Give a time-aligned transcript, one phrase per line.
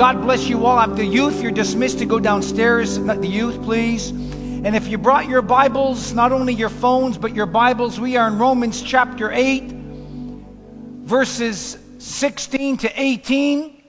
[0.00, 0.88] God bless you all.
[0.88, 1.42] The youth.
[1.42, 2.98] You're dismissed to go downstairs.
[2.98, 4.08] The youth, please.
[4.08, 8.28] And if you brought your Bibles, not only your phones, but your Bibles, we are
[8.28, 9.62] in Romans chapter 8,
[11.02, 13.82] verses 16 to 18.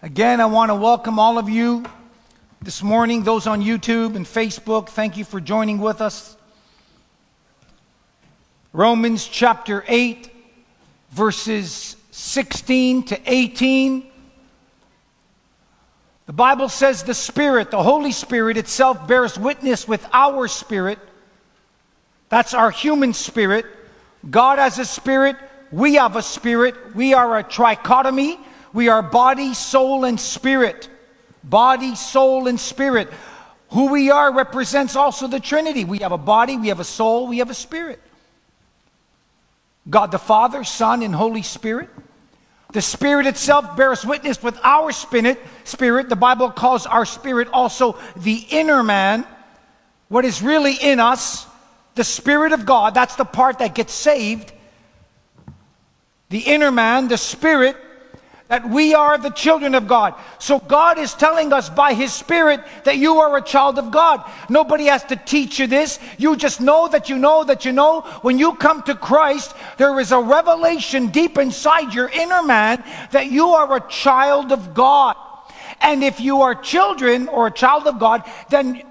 [0.00, 1.84] Again, I want to welcome all of you
[2.62, 4.88] this morning, those on YouTube and Facebook.
[4.88, 6.38] Thank you for joining with us.
[8.72, 10.30] Romans chapter 8,
[11.10, 14.06] verses 16 to 18.
[16.26, 21.00] The Bible says the Spirit, the Holy Spirit itself, bears witness with our spirit.
[22.28, 23.66] That's our human spirit.
[24.30, 25.36] God has a spirit.
[25.72, 26.94] We have a spirit.
[26.94, 28.38] We are a trichotomy.
[28.72, 30.88] We are body, soul, and spirit.
[31.42, 33.12] Body, soul, and spirit.
[33.70, 35.84] Who we are represents also the Trinity.
[35.84, 38.00] We have a body, we have a soul, we have a spirit.
[39.90, 41.90] God the Father, Son, and Holy Spirit.
[42.74, 45.40] The Spirit itself bears witness with our spirit.
[45.62, 49.24] Spirit, the Bible calls our spirit also the inner man.
[50.08, 51.46] What is really in us,
[51.94, 54.52] the Spirit of God, that's the part that gets saved.
[56.30, 57.76] The inner man, the Spirit,
[58.48, 60.14] that we are the children of God.
[60.38, 64.22] So God is telling us by His Spirit that you are a child of God.
[64.50, 65.98] Nobody has to teach you this.
[66.18, 68.02] You just know that you know that you know.
[68.20, 73.30] When you come to Christ, there is a revelation deep inside your inner man that
[73.30, 75.16] you are a child of God.
[75.80, 78.82] And if you are children or a child of God, then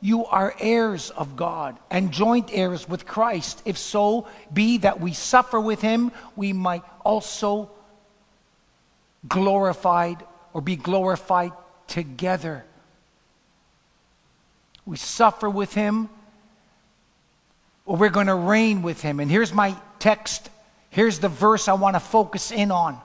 [0.00, 3.62] you are heirs of God and joint heirs with Christ.
[3.64, 7.70] If so be that we suffer with Him, we might also
[9.28, 11.52] glorified or be glorified
[11.86, 12.64] together.
[14.86, 16.08] We suffer with him,
[17.84, 19.20] or we're going to reign with him.
[19.20, 20.50] And here's my text.
[20.90, 22.98] Here's the verse I want to focus in on.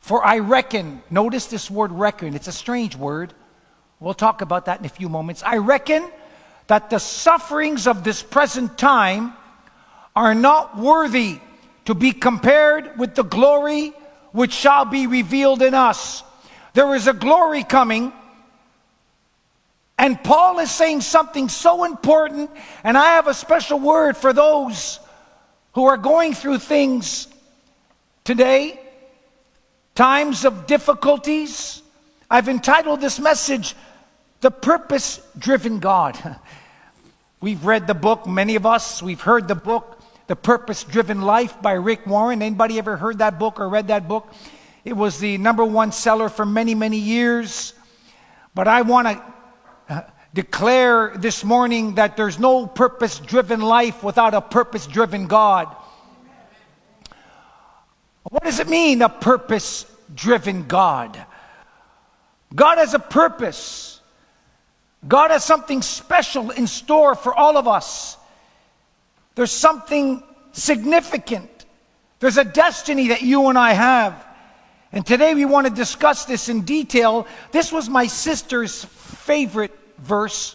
[0.00, 3.32] For I reckon, notice this word reckon, it's a strange word.
[4.00, 5.42] We'll talk about that in a few moments.
[5.42, 6.08] I reckon
[6.66, 9.32] that the sufferings of this present time
[10.14, 11.38] are not worthy
[11.86, 13.92] to be compared with the glory
[14.34, 16.24] which shall be revealed in us.
[16.72, 18.12] There is a glory coming.
[19.96, 22.50] And Paul is saying something so important,
[22.82, 24.98] and I have a special word for those
[25.74, 27.28] who are going through things
[28.24, 28.80] today,
[29.94, 31.80] times of difficulties.
[32.28, 33.76] I've entitled this message,
[34.40, 36.18] The Purpose Driven God.
[37.40, 39.93] We've read the book, many of us, we've heard the book.
[40.26, 42.40] The Purpose Driven Life by Rick Warren.
[42.40, 44.32] Anybody ever heard that book or read that book?
[44.82, 47.74] It was the number one seller for many, many years.
[48.54, 49.22] But I want to
[49.90, 50.02] uh,
[50.32, 55.68] declare this morning that there's no purpose driven life without a purpose driven God.
[58.22, 61.22] What does it mean, a purpose driven God?
[62.54, 64.00] God has a purpose.
[65.06, 68.16] God has something special in store for all of us.
[69.34, 70.22] There's something
[70.52, 71.50] significant.
[72.20, 74.24] There's a destiny that you and I have.
[74.92, 77.26] And today we want to discuss this in detail.
[77.50, 80.54] This was my sister's favorite verse.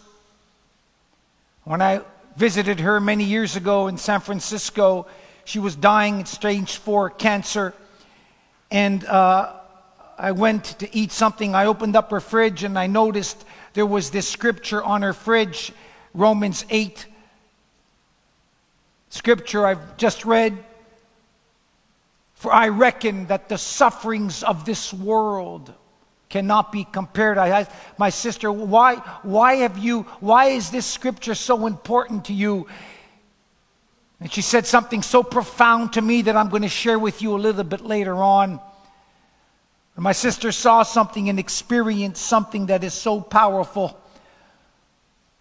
[1.64, 2.00] When I
[2.36, 5.06] visited her many years ago in San Francisco,
[5.44, 7.74] she was dying at stage four cancer.
[8.70, 9.52] And uh,
[10.16, 11.54] I went to eat something.
[11.54, 15.70] I opened up her fridge and I noticed there was this scripture on her fridge,
[16.14, 17.06] Romans 8
[19.10, 20.56] scripture I've just read.
[22.34, 25.74] For I reckon that the sufferings of this world
[26.30, 27.36] cannot be compared.
[27.36, 32.32] I asked my sister, why, why have you, why is this scripture so important to
[32.32, 32.66] you?
[34.20, 37.34] And she said something so profound to me that I'm going to share with you
[37.34, 38.60] a little bit later on.
[39.96, 43.99] My sister saw something and experienced something that is so powerful.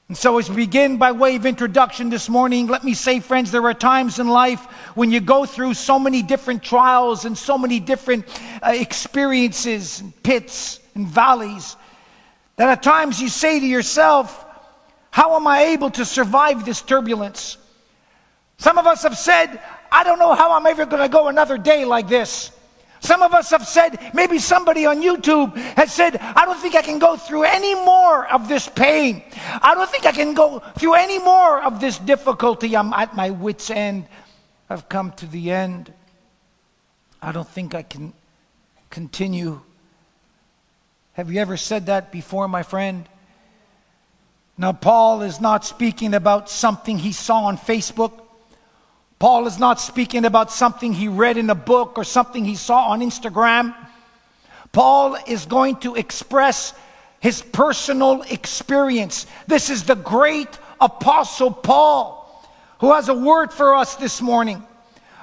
[0.09, 3.51] And so, as we begin by way of introduction this morning, let me say, friends,
[3.51, 4.65] there are times in life
[4.95, 8.25] when you go through so many different trials and so many different
[8.63, 11.75] uh, experiences, and pits and valleys,
[12.55, 14.47] that at times you say to yourself,
[15.11, 17.59] How am I able to survive this turbulence?
[18.57, 21.59] Some of us have said, I don't know how I'm ever going to go another
[21.59, 22.49] day like this.
[22.99, 26.81] Some of us have said, maybe somebody on YouTube has said, I don't think I
[26.81, 29.23] can go through any more of this pain.
[29.61, 32.75] I don't think I can go through any more of this difficulty.
[32.75, 34.05] I'm at my wits' end.
[34.69, 35.93] I've come to the end.
[37.21, 38.13] I don't think I can
[38.89, 39.61] continue.
[41.13, 43.07] Have you ever said that before, my friend?
[44.57, 48.19] Now, Paul is not speaking about something he saw on Facebook.
[49.19, 52.87] Paul is not speaking about something he read in a book or something he saw
[52.87, 53.75] on Instagram.
[54.71, 56.73] Paul is going to express
[57.19, 59.27] his personal experience.
[59.45, 60.47] This is the great
[60.79, 62.15] apostle Paul
[62.79, 64.63] who has a word for us this morning.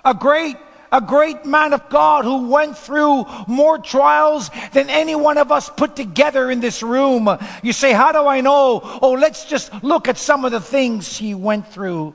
[0.05, 0.57] A great
[0.93, 5.69] a great man of God who went through more trials than any one of us
[5.69, 7.29] put together in this room.
[7.63, 8.81] You say, How do I know?
[9.03, 12.15] Oh, let's just look at some of the things he went through.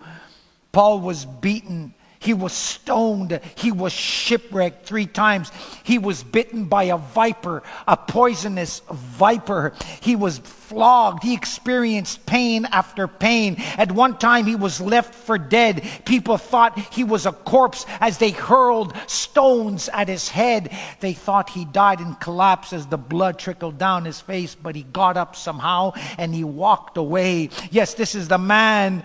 [0.71, 3.39] Paul was beaten he was stoned.
[3.55, 5.51] He was shipwrecked three times.
[5.81, 9.73] He was bitten by a viper, a poisonous viper.
[10.01, 11.23] He was flogged.
[11.23, 13.55] He experienced pain after pain.
[13.75, 15.83] At one time, he was left for dead.
[16.05, 20.71] People thought he was a corpse as they hurled stones at his head.
[20.99, 24.83] They thought he died and collapsed as the blood trickled down his face, but he
[24.83, 27.49] got up somehow and he walked away.
[27.71, 29.03] Yes, this is the man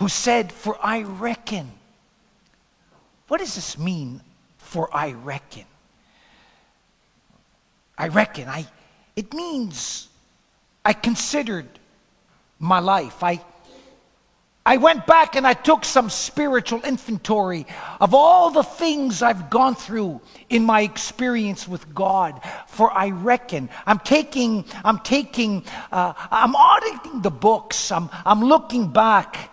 [0.00, 1.70] who said, For I reckon
[3.28, 4.22] what does this mean
[4.58, 5.64] for I reckon?
[7.96, 8.48] I reckon.
[8.48, 8.66] I,
[9.14, 10.08] it means
[10.84, 11.68] I considered
[12.58, 13.22] my life.
[13.22, 13.40] I,
[14.66, 17.66] I went back and I took some spiritual inventory
[18.00, 22.40] of all the things I've gone through in my experience with God.
[22.66, 25.62] For I reckon I'm taking, I'm taking,
[25.92, 27.92] uh, I'm auditing the books.
[27.92, 29.49] I'm, I'm looking back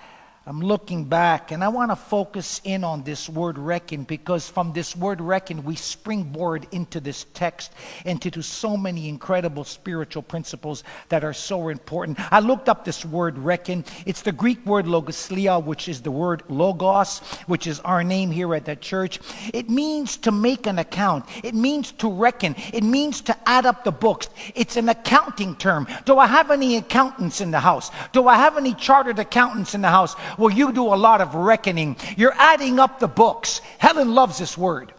[0.48, 4.72] I'm looking back and I want to focus in on this word reckon because from
[4.72, 7.74] this word reckon we springboard into this text
[8.06, 12.18] and to so many incredible spiritual principles that are so important.
[12.32, 13.84] I looked up this word reckon.
[14.06, 18.56] It's the Greek word logosleia, which is the word logos, which is our name here
[18.56, 19.20] at the church.
[19.54, 21.26] It means to make an account.
[21.44, 22.56] It means to reckon.
[22.72, 24.30] It means to add up the books.
[24.56, 25.88] It's an accounting term.
[26.06, 27.92] Do I have any accountants in the house?
[28.14, 30.16] Do I have any chartered accountants in the house?
[30.38, 31.98] Well, you do a lot of reckoning.
[32.16, 33.62] You're adding up the books.
[33.78, 34.94] Helen loves this word.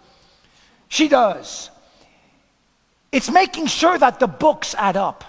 [0.88, 1.70] She does.
[3.12, 5.24] It's making sure that the books add up.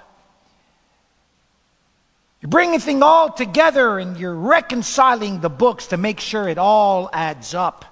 [2.42, 7.10] You're bringing things all together and you're reconciling the books to make sure it all
[7.12, 7.86] adds up.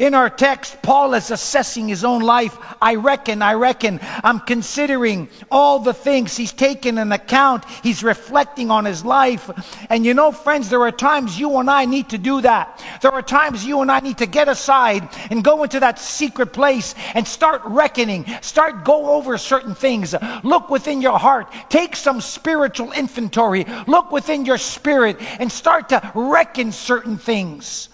[0.00, 2.56] In our text, Paul is assessing his own life.
[2.80, 7.66] I reckon, I reckon, I'm considering all the things he's taken an account.
[7.82, 9.50] He's reflecting on his life.
[9.90, 12.82] And you know, friends, there are times you and I need to do that.
[13.02, 16.54] There are times you and I need to get aside and go into that secret
[16.54, 18.24] place and start reckoning.
[18.40, 20.14] Start go over certain things.
[20.42, 21.52] Look within your heart.
[21.68, 23.66] Take some spiritual inventory.
[23.86, 27.90] Look within your spirit and start to reckon certain things.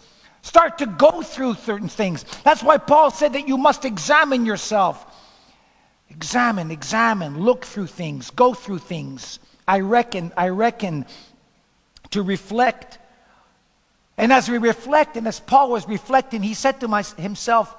[0.46, 2.24] Start to go through certain things.
[2.44, 5.04] That's why Paul said that you must examine yourself.
[6.08, 9.40] Examine, examine, look through things, go through things.
[9.66, 11.04] I reckon, I reckon
[12.10, 13.00] to reflect.
[14.16, 17.76] And as we reflect, and as Paul was reflecting, he said to my, himself,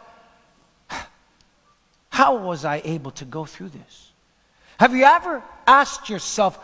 [2.10, 4.12] How was I able to go through this?
[4.78, 6.60] Have you ever asked yourself,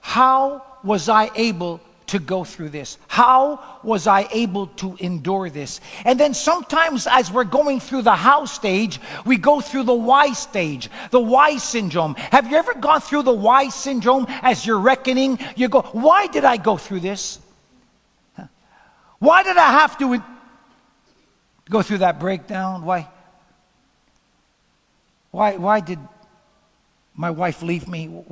[0.00, 2.98] How was I able to go through this?
[3.08, 5.80] How was I able to endure this?
[6.04, 10.32] And then sometimes, as we're going through the how stage, we go through the why
[10.32, 12.14] stage, the why syndrome.
[12.14, 15.38] Have you ever gone through the why syndrome as you're reckoning?
[15.56, 17.40] You go, why did I go through this?
[19.18, 20.22] Why did I have to
[21.68, 22.84] go through that breakdown?
[22.84, 23.08] Why?
[25.30, 25.98] Why, why did
[27.14, 28.22] my wife leave me?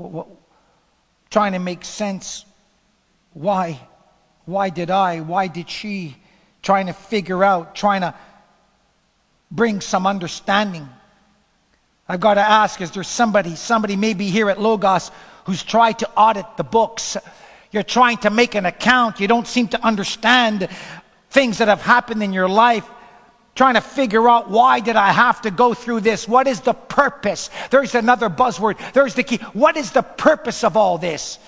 [1.30, 2.44] Trying to make sense
[3.34, 3.80] why?
[4.46, 5.20] Why did I?
[5.20, 6.16] Why did she?
[6.62, 8.14] Trying to figure out, trying to
[9.50, 10.88] bring some understanding.
[12.08, 15.10] I've got to ask is there somebody, somebody maybe here at Logos
[15.44, 17.16] who's tried to audit the books?
[17.70, 19.20] You're trying to make an account.
[19.20, 20.68] You don't seem to understand
[21.30, 22.88] things that have happened in your life.
[23.54, 26.26] Trying to figure out why did I have to go through this?
[26.26, 27.50] What is the purpose?
[27.70, 28.78] There's another buzzword.
[28.92, 29.36] There's the key.
[29.52, 31.38] What is the purpose of all this?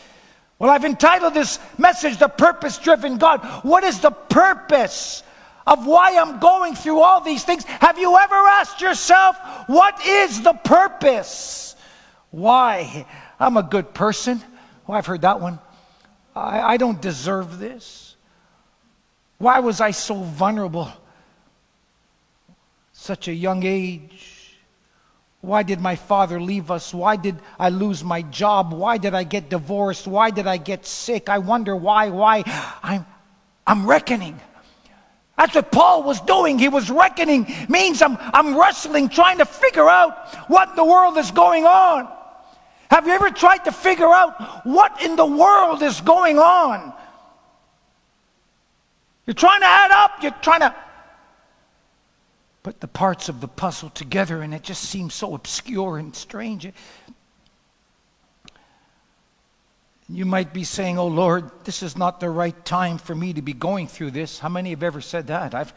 [0.59, 3.41] Well, I've entitled this message, The Purpose Driven God.
[3.63, 5.23] What is the purpose
[5.67, 7.65] of why I'm going through all these things?
[7.65, 9.37] Have you ever asked yourself,
[9.67, 11.77] what is the purpose?
[12.31, 13.07] Why?
[13.39, 14.43] I'm a good person.
[14.89, 15.59] Oh, I've heard that one.
[16.35, 18.17] I, I don't deserve this.
[19.39, 20.91] Why was I so vulnerable?
[22.93, 24.36] Such a young age.
[25.40, 26.93] Why did my father leave us?
[26.93, 28.73] Why did I lose my job?
[28.73, 30.07] Why did I get divorced?
[30.07, 31.28] Why did I get sick?
[31.28, 32.43] I wonder why, why.
[32.83, 33.07] I'm,
[33.66, 34.40] I'm reckoning.
[35.37, 36.59] That's what Paul was doing.
[36.59, 37.47] He was reckoning.
[37.69, 42.11] Means I'm, I'm wrestling, trying to figure out what in the world is going on.
[42.90, 46.93] Have you ever tried to figure out what in the world is going on?
[49.26, 50.75] You're trying to add up, you're trying to
[52.67, 56.69] put the parts of the puzzle together and it just seems so obscure and strange.
[60.09, 63.41] You might be saying, Oh Lord, this is not the right time for me to
[63.41, 64.41] be going through this.
[64.41, 65.55] How many have ever said that?
[65.55, 65.73] I've,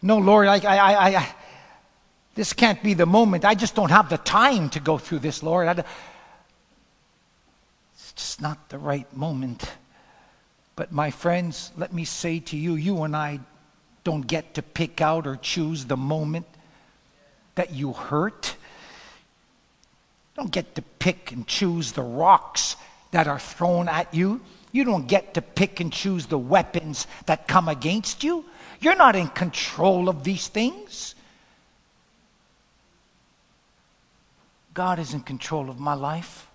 [0.00, 1.34] no, Lord, I, I, I, I
[2.36, 3.44] this can't be the moment.
[3.44, 5.68] I just don't have the time to go through this, Lord.
[5.68, 5.84] I,
[7.92, 9.70] it's just not the right moment.
[10.74, 13.40] But my friends, let me say to you, you and I
[14.04, 16.46] don't get to pick out or choose the moment
[17.54, 18.56] that you hurt.
[20.36, 22.76] Don't get to pick and choose the rocks
[23.10, 24.40] that are thrown at you.
[24.72, 28.44] You don't get to pick and choose the weapons that come against you.
[28.80, 31.14] You're not in control of these things.
[34.74, 36.48] God is in control of my life.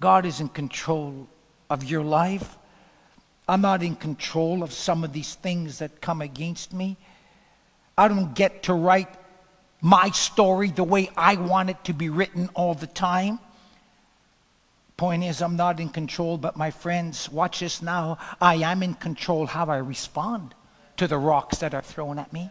[0.00, 1.26] God is in control
[1.70, 2.56] of your life.
[3.48, 6.96] I'm not in control of some of these things that come against me.
[7.96, 9.08] I don't get to write
[9.80, 13.38] my story the way I want it to be written all the time.
[14.96, 18.18] Point is, I'm not in control, but my friends, watch this now.
[18.40, 20.54] I am in control how I respond
[20.96, 22.50] to the rocks that are thrown at me.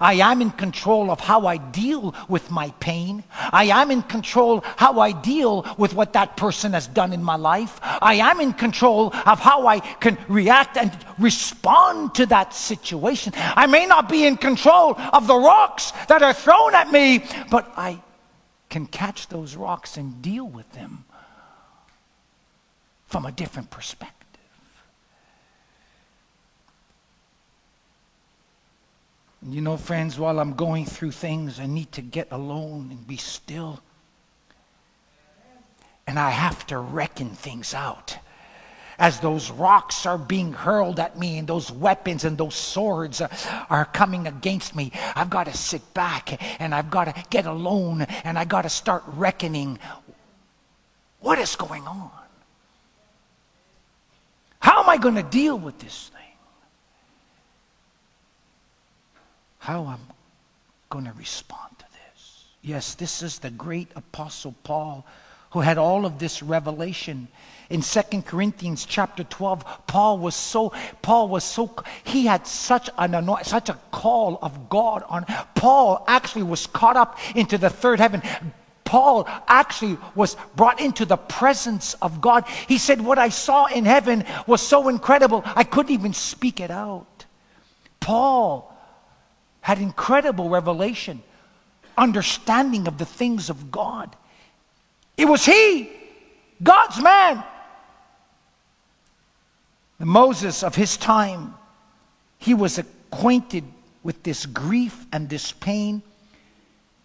[0.00, 3.24] I am in control of how I deal with my pain.
[3.52, 7.36] I am in control how I deal with what that person has done in my
[7.36, 7.80] life.
[7.82, 13.32] I am in control of how I can react and respond to that situation.
[13.36, 17.72] I may not be in control of the rocks that are thrown at me, but
[17.76, 18.00] I
[18.68, 21.04] can catch those rocks and deal with them
[23.06, 24.19] from a different perspective.
[29.48, 33.16] You know, friends, while I'm going through things, I need to get alone and be
[33.16, 33.80] still.
[36.06, 38.18] And I have to reckon things out.
[38.98, 43.22] As those rocks are being hurled at me, and those weapons and those swords
[43.70, 48.02] are coming against me, I've got to sit back and I've got to get alone
[48.02, 49.78] and I've got to start reckoning
[51.20, 52.10] what is going on?
[54.58, 56.20] How am I going to deal with this thing?
[59.60, 60.00] How I'm
[60.88, 62.46] going to respond to this.
[62.62, 65.06] Yes, this is the great apostle Paul
[65.50, 67.28] who had all of this revelation.
[67.68, 71.70] In Second Corinthians chapter 12, Paul was so Paul was so
[72.04, 75.24] he had such an such a call of God on
[75.54, 78.22] Paul actually was caught up into the third heaven.
[78.84, 82.44] Paul actually was brought into the presence of God.
[82.66, 86.70] He said, What I saw in heaven was so incredible, I couldn't even speak it
[86.72, 87.26] out.
[88.00, 88.70] Paul
[89.70, 91.22] had incredible revelation,
[91.96, 94.16] understanding of the things of God.
[95.16, 95.88] It was he,
[96.60, 97.44] God's man.
[100.00, 101.54] The Moses of his time,
[102.38, 103.62] he was acquainted
[104.02, 106.02] with this grief and this pain.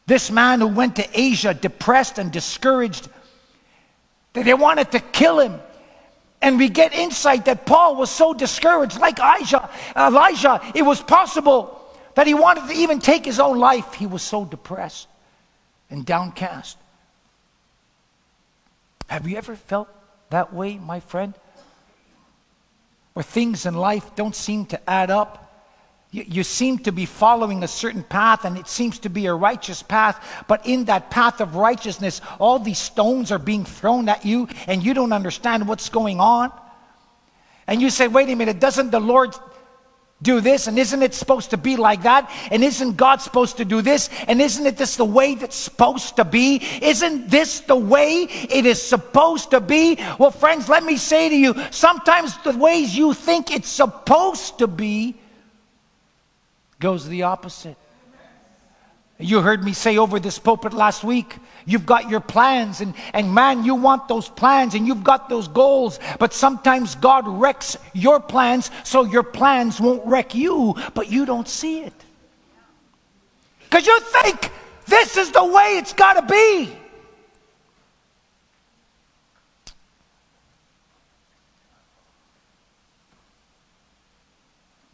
[0.07, 3.09] This man who went to Asia depressed and discouraged,
[4.33, 5.59] that they wanted to kill him.
[6.41, 11.83] And we get insight that Paul was so discouraged, like Elijah, Elijah, it was possible
[12.15, 13.93] that he wanted to even take his own life.
[13.93, 15.07] He was so depressed
[15.89, 16.77] and downcast.
[19.07, 19.87] Have you ever felt
[20.29, 21.33] that way, my friend?
[23.13, 25.41] Where things in life don't seem to add up.
[26.11, 29.33] You, you, seem to be following a certain path, and it seems to be a
[29.33, 34.25] righteous path, but in that path of righteousness, all these stones are being thrown at
[34.25, 36.51] you, and you don't understand what's going on.
[37.67, 39.35] And you say, wait a minute, doesn't the Lord
[40.25, 42.29] do this and isn't it supposed to be like that?
[42.51, 44.09] And isn't god supposed to do this?
[44.27, 46.61] And isn't it this the way that's supposed to be?
[46.81, 49.97] Isn't this the way it is supposed to be?
[50.19, 54.67] Well friends let me say to you sometimes the ways you think it's supposed to
[54.67, 55.15] be
[56.79, 57.77] goes the opposite
[59.17, 63.33] you heard me say over this pulpit last week, you've got your plans, and, and
[63.33, 68.19] man, you want those plans, and you've got those goals, but sometimes God wrecks your
[68.19, 71.93] plans so your plans won't wreck you, but you don't see it.
[73.63, 74.51] Because you think
[74.85, 76.75] this is the way it's got to be.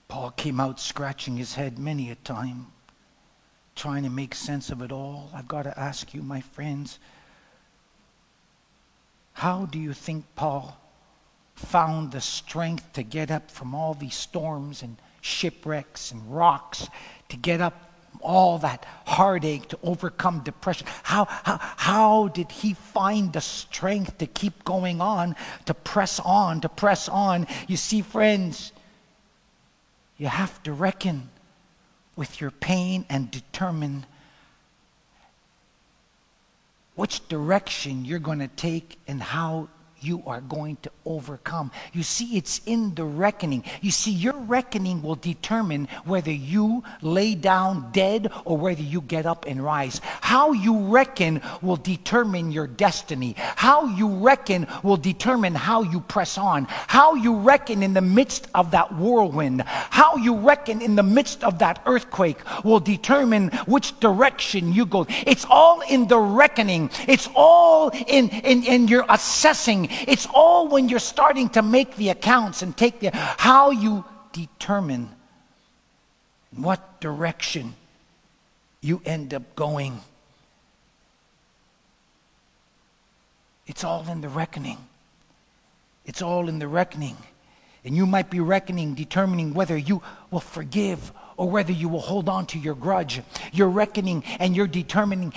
[0.07, 2.67] Paul came out scratching his head many a time
[3.81, 6.99] trying to make sense of it all, I've got to ask you, my friends,
[9.33, 10.77] how do you think Paul
[11.55, 16.89] found the strength to get up from all these storms and shipwrecks and rocks,
[17.29, 17.73] to get up
[18.19, 20.85] all that heartache, to overcome depression?
[21.01, 25.35] How, how, how did he find the strength to keep going on,
[25.65, 27.47] to press on, to press on?
[27.67, 28.73] You see, friends,
[30.19, 31.31] you have to reckon
[32.15, 34.05] with your pain and determine
[36.95, 39.67] which direction you're going to take and how
[40.01, 41.71] you are going to overcome.
[41.93, 43.63] You see, it's in the reckoning.
[43.81, 49.25] You see, your reckoning will determine whether you lay down dead or whether you get
[49.25, 50.01] up and rise.
[50.21, 53.35] How you reckon will determine your destiny.
[53.37, 56.65] How you reckon will determine how you press on.
[56.69, 59.61] How you reckon in the midst of that whirlwind.
[59.61, 65.05] How you reckon in the midst of that earthquake will determine which direction you go.
[65.27, 66.89] It's all in the reckoning.
[67.07, 72.09] It's all in, in, in your assessing it's all when you're starting to make the
[72.09, 75.09] accounts and take the how you determine
[76.55, 77.73] what direction
[78.81, 79.99] you end up going.
[83.67, 84.77] It's all in the reckoning.
[86.05, 87.15] It's all in the reckoning.
[87.85, 92.29] And you might be reckoning, determining whether you will forgive or whether you will hold
[92.29, 93.19] on to your grudge.
[93.51, 95.33] You're reckoning and you're determining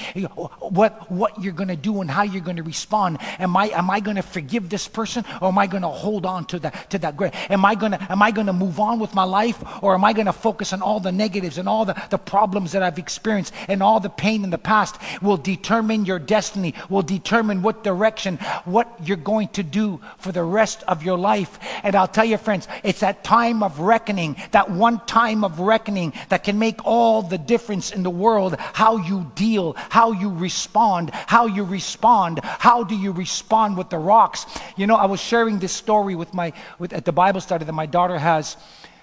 [0.61, 3.17] what, what you're going to do and how you're going to respond.
[3.39, 6.27] Am I, am I going to forgive this person or am I going to hold
[6.27, 7.33] on to that, to that grudge?
[7.49, 10.05] Am I going to, am I going to move on with my life or am
[10.05, 12.99] I going to focus on all the negatives and all the, the problems that I've
[12.99, 17.83] experienced and all the pain in the past will determine your destiny, will determine what
[17.83, 21.59] direction, what you're going to do for the rest of your life.
[21.83, 25.94] And I'll tell you, friends, it's that time of reckoning, that one time of reckoning
[26.29, 28.57] that can make all the difference in the world.
[28.59, 32.41] How you deal, how you respond, how you respond.
[32.43, 34.47] How do you respond with the rocks?
[34.77, 37.73] You know, I was sharing this story with my with at the Bible study that
[37.73, 38.57] my daughter has,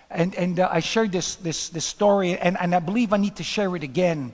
[0.10, 3.38] and and uh, I shared this this this story, and and I believe I need
[3.38, 4.34] to share it again.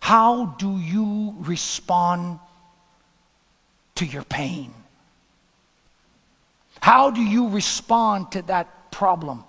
[0.00, 2.38] How do you respond
[3.96, 4.72] to your pain?
[6.80, 9.44] How do you respond to that problem?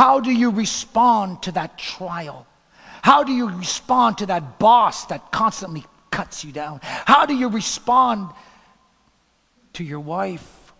[0.00, 2.46] How do you respond to that trial?
[3.02, 6.80] How do you respond to that boss that constantly cuts you down?
[6.82, 8.30] How do you respond
[9.74, 10.72] to your wife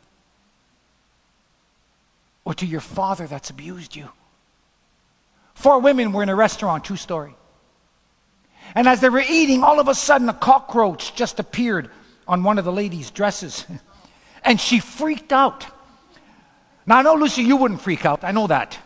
[2.47, 4.09] or to your father that's abused you?
[5.53, 7.35] Four women were in a restaurant, true story.
[8.75, 11.91] And as they were eating, all of a sudden a cockroach just appeared
[12.27, 13.67] on one of the ladies' dresses.
[14.45, 15.67] and she freaked out.
[16.87, 18.25] Now, I know, Lucy, you wouldn't freak out.
[18.25, 18.79] I know that.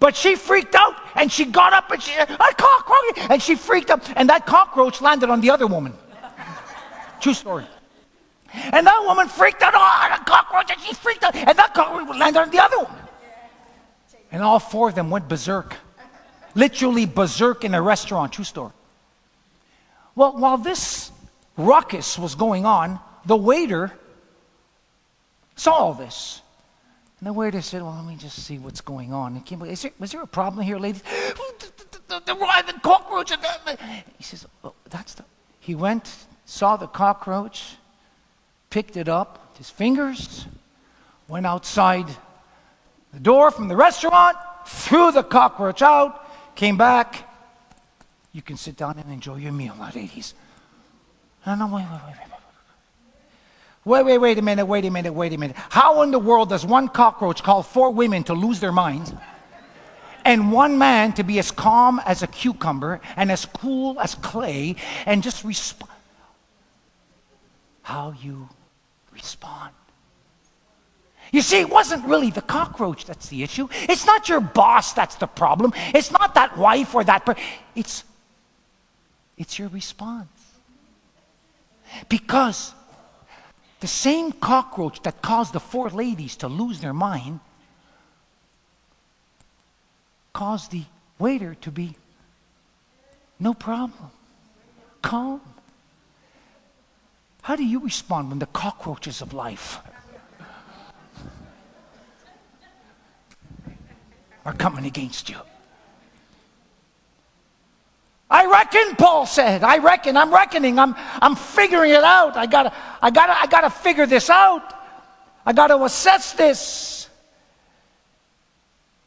[0.00, 3.30] But she freaked out and she got up and she a cockroach!
[3.30, 4.10] And she freaked out.
[4.16, 5.92] And that cockroach landed on the other woman.
[7.20, 7.66] True story.
[8.52, 9.74] And that woman freaked out.
[9.74, 10.70] Oh, the cockroach!
[10.70, 11.34] And she freaked out.
[11.34, 13.02] And that cockroach landed on the other woman.
[14.30, 15.74] And all four of them went berserk.
[16.54, 18.32] Literally berserk in a restaurant.
[18.32, 18.72] True story.
[20.14, 21.10] Well, while this
[21.56, 23.92] ruckus was going on, the waiter
[25.56, 26.40] saw all this.
[27.20, 29.40] And the waiter said, Well, let me just see what's going on.
[29.42, 31.02] Came, is there, was there a problem here, ladies?
[32.08, 33.32] the, the, cockroach.
[34.16, 35.24] He says, oh, That's the.
[35.60, 36.10] He went,
[36.46, 37.76] saw the cockroach,
[38.70, 40.46] picked it up with his fingers,
[41.26, 42.06] went outside
[43.12, 47.24] the door from the restaurant, threw the cockroach out, came back.
[48.32, 50.34] You can sit down and enjoy your meal now, ladies.
[51.46, 52.27] No, no, wait, wait, wait,
[53.88, 54.04] wait.
[54.04, 55.56] Wait, wait, a minute, wait a minute, wait a minute.
[55.70, 59.12] How in the world does one cockroach call four women to lose their minds
[60.24, 64.76] and one man to be as calm as a cucumber and as cool as clay
[65.06, 65.90] and just respond?
[67.82, 68.48] How you
[69.12, 69.72] respond.
[71.32, 73.68] You see, it wasn't really the cockroach that's the issue.
[73.88, 75.72] It's not your boss that's the problem.
[75.94, 77.42] It's not that wife or that person.
[77.74, 78.04] It's,
[79.36, 80.28] it's your response.
[82.08, 82.74] Because
[83.80, 87.40] the same cockroach that caused the four ladies to lose their mind
[90.32, 90.84] caused the
[91.18, 91.96] waiter to be
[93.40, 94.10] no problem,
[95.02, 95.40] calm.
[97.42, 99.78] How do you respond when the cockroaches of life
[104.44, 105.36] are coming against you?
[108.30, 109.64] I reckon, Paul said.
[109.64, 110.16] I reckon.
[110.16, 110.78] I'm reckoning.
[110.78, 112.36] I'm, I'm figuring it out.
[112.36, 114.74] I gotta, I gotta, I gotta figure this out.
[115.46, 117.08] I gotta assess this.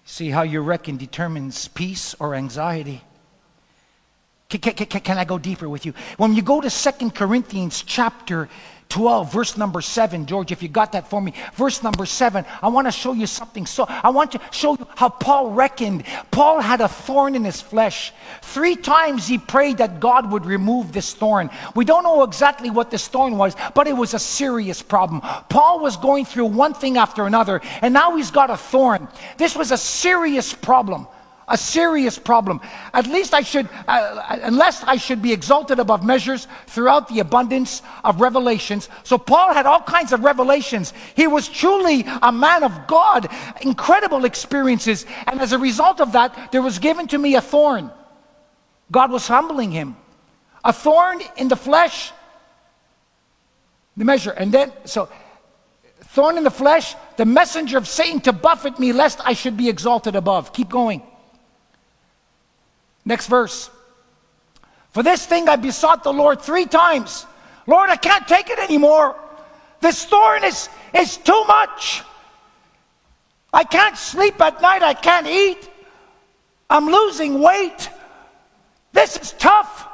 [0.06, 3.02] See how your reckon determines peace or anxiety.
[4.50, 5.94] Can, can, can, can I go deeper with you?
[6.18, 8.50] When you go to Second Corinthians chapter
[8.92, 10.26] 12, verse number 7.
[10.26, 11.34] George, if you got that for me.
[11.54, 12.46] Verse number 7.
[12.62, 13.66] I want to show you something.
[13.66, 16.04] So I want to show you how Paul reckoned.
[16.30, 18.12] Paul had a thorn in his flesh.
[18.42, 21.50] Three times he prayed that God would remove this thorn.
[21.74, 25.22] We don't know exactly what this thorn was, but it was a serious problem.
[25.48, 29.08] Paul was going through one thing after another, and now he's got a thorn.
[29.38, 31.08] This was a serious problem
[31.52, 32.62] a serious problem.
[32.94, 37.82] At least I should, uh, unless I should be exalted above measures throughout the abundance
[38.06, 38.88] of revelations.
[39.04, 40.94] So Paul had all kinds of revelations.
[41.14, 43.30] He was truly a man of God,
[43.62, 45.06] incredible experiences.
[45.28, 47.92] And as a result of that, there was given to me a thorn.
[48.90, 49.98] God was humbling him.
[50.64, 52.14] A thorn in the flesh,
[53.98, 54.32] the measure.
[54.32, 55.10] And then, so,
[56.02, 59.68] thorn in the flesh, the messenger of Satan to buffet me lest I should be
[59.68, 60.54] exalted above.
[60.54, 61.02] Keep going.
[63.06, 63.70] Next verse.
[64.92, 67.26] For this thing I besought the Lord three times.
[67.66, 69.16] Lord, I can't take it anymore.
[69.80, 72.04] This thorn is, is too much.
[73.54, 74.84] I can't sleep at night.
[74.84, 75.70] I can't eat.
[76.70, 77.90] I'm losing weight.
[78.94, 79.88] This is tough.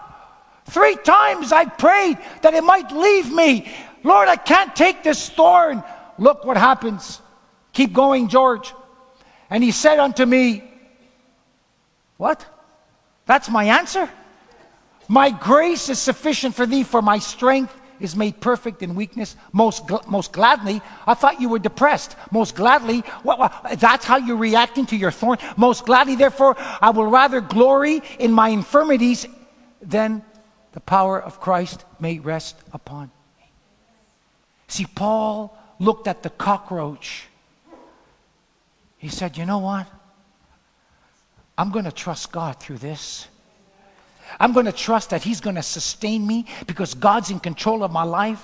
[0.66, 3.72] Three times I prayed that it might leave me.
[4.04, 5.84] Lord, I can't take this thorn.
[6.18, 7.22] Look what happens.
[7.74, 8.74] Keep going, George.
[9.50, 10.64] And he said unto me,
[12.18, 12.46] What?
[13.28, 14.10] That's my answer.
[15.08, 19.36] My grace is sufficient for thee, for my strength is made perfect in weakness.
[19.52, 22.16] Most, gl- most gladly, I thought you were depressed.
[22.32, 25.38] Most gladly, well, well, that's how you're reacting to your thorn.
[25.56, 29.28] Most gladly, therefore, I will rather glory in my infirmities
[29.82, 30.24] than
[30.74, 33.10] the power of Christ may rest upon
[33.40, 33.52] me.
[34.68, 37.28] See, Paul looked at the cockroach.
[38.98, 39.88] He said, You know what?
[41.58, 43.28] I'm going to trust God through this.
[44.40, 47.92] I'm going to trust that He's going to sustain me because God's in control of
[47.92, 48.44] my life.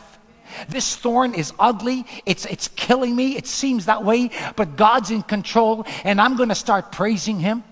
[0.67, 2.05] This thorn is ugly.
[2.25, 3.35] It's, it's killing me.
[3.35, 7.63] It seems that way, but God's in control, and I'm going to start praising Him.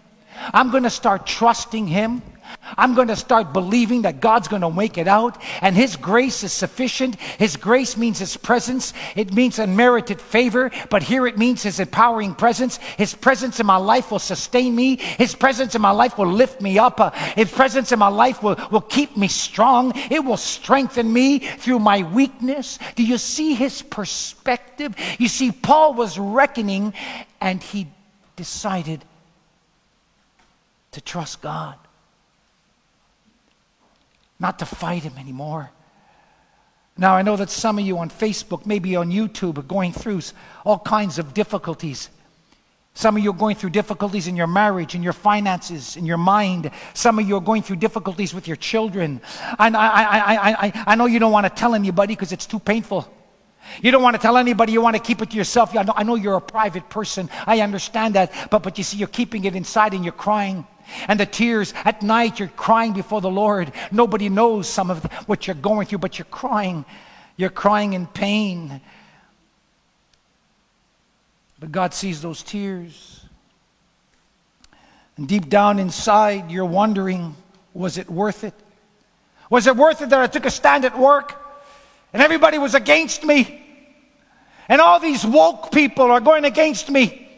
[0.54, 2.22] I'm going to start trusting Him.
[2.78, 6.44] I'm going to start believing that God's going to make it out and His grace
[6.44, 7.16] is sufficient.
[7.16, 8.94] His grace means His presence.
[9.16, 12.78] It means unmerited favor, but here it means His empowering presence.
[12.78, 14.98] His presence in my life will sustain me.
[14.98, 17.00] His presence in my life will lift me up.
[17.00, 19.94] Uh, His presence in my life will, will keep me strong.
[20.10, 22.80] It will strengthen me through my weakness.
[22.96, 24.96] Do you see His perspective?
[25.20, 26.94] You see, Paul was reckoning
[27.40, 27.88] and he
[28.36, 29.04] decided
[30.92, 31.78] to trust God
[34.42, 35.70] not to fight him anymore.
[36.98, 40.22] Now, I know that some of you on Facebook, maybe on YouTube, are going through
[40.66, 42.10] all kinds of difficulties.
[42.94, 46.18] Some of you are going through difficulties in your marriage, in your finances, in your
[46.18, 46.72] mind.
[46.94, 49.22] Some of you are going through difficulties with your children.
[49.58, 52.46] And I, I, I, I, I know you don't want to tell anybody because it's
[52.46, 53.10] too painful.
[53.82, 55.76] You don't want to tell anybody, you want to keep it to yourself.
[55.78, 57.30] I know, I know you're a private person.
[57.46, 58.34] I understand that.
[58.50, 60.66] But, but you see, you're keeping it inside and you're crying.
[61.08, 63.72] And the tears at night, you're crying before the Lord.
[63.92, 66.86] Nobody knows some of what you're going through, but you're crying.
[67.38, 68.82] You're crying in pain.
[71.60, 73.24] But God sees those tears.
[75.18, 77.36] And deep down inside, you're wondering
[77.74, 78.54] was it worth it?
[79.50, 81.36] Was it worth it that I took a stand at work
[82.14, 83.58] and everybody was against me?
[84.68, 87.31] And all these woke people are going against me.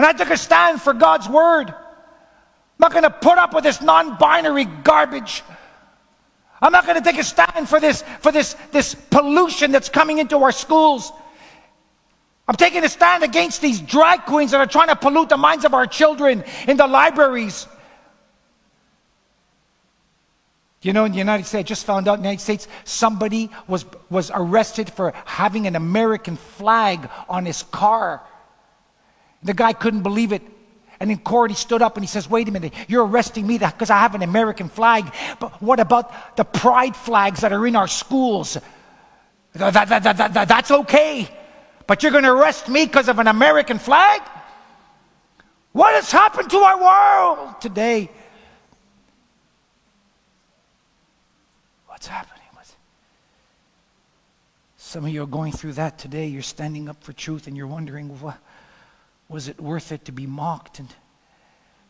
[0.00, 1.68] And I took a stand for God's word.
[1.68, 1.74] I'm
[2.78, 5.42] not going to put up with this non binary garbage.
[6.62, 10.16] I'm not going to take a stand for this, for this, this pollution that's coming
[10.16, 11.12] into our schools.
[12.48, 15.66] I'm taking a stand against these drag queens that are trying to pollute the minds
[15.66, 17.66] of our children in the libraries.
[20.80, 23.50] You know, in the United States, I just found out in the United States, somebody
[23.68, 28.22] was, was arrested for having an American flag on his car.
[29.42, 30.42] The guy couldn't believe it.
[30.98, 33.56] And in court, he stood up and he says, Wait a minute, you're arresting me
[33.56, 35.12] because I have an American flag.
[35.38, 38.58] But what about the pride flags that are in our schools?
[39.54, 41.28] That, that, that, that's okay.
[41.86, 44.20] But you're going to arrest me because of an American flag?
[45.72, 48.10] What has happened to our world today?
[51.86, 52.40] What's happening?
[54.90, 56.26] Some of you are going through that today.
[56.26, 58.36] You're standing up for truth and you're wondering, what?
[59.30, 60.80] Was it worth it to be mocked?
[60.80, 60.88] And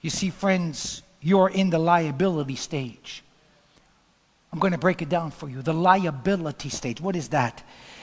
[0.02, 3.24] you see, friends, you're in the liability stage.
[4.52, 5.62] I'm going to break it down for you.
[5.62, 7.00] The liability stage.
[7.00, 7.62] What is that?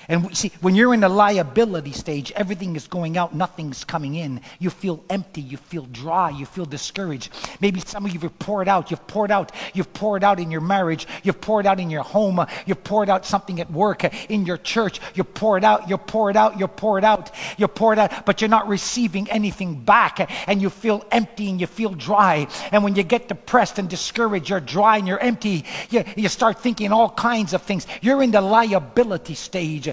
[0.09, 4.39] And see, when you're in the liability stage, everything is going out, nothing's coming in.
[4.57, 7.29] You feel empty, you feel dry, you feel discouraged.
[7.59, 10.61] Maybe some of you have poured out, you've poured out, you've poured out in your
[10.61, 14.57] marriage, you've poured out in your home, you've poured out something at work, in your
[14.57, 18.49] church, you poured out, you poured out, you poured out, you poured out, but you're
[18.49, 22.47] not receiving anything back, and you feel empty and you feel dry.
[22.71, 26.59] And when you get depressed and discouraged, you're dry and you're empty, you, you start
[26.59, 27.85] thinking all kinds of things.
[28.01, 29.89] You're in the liability stage.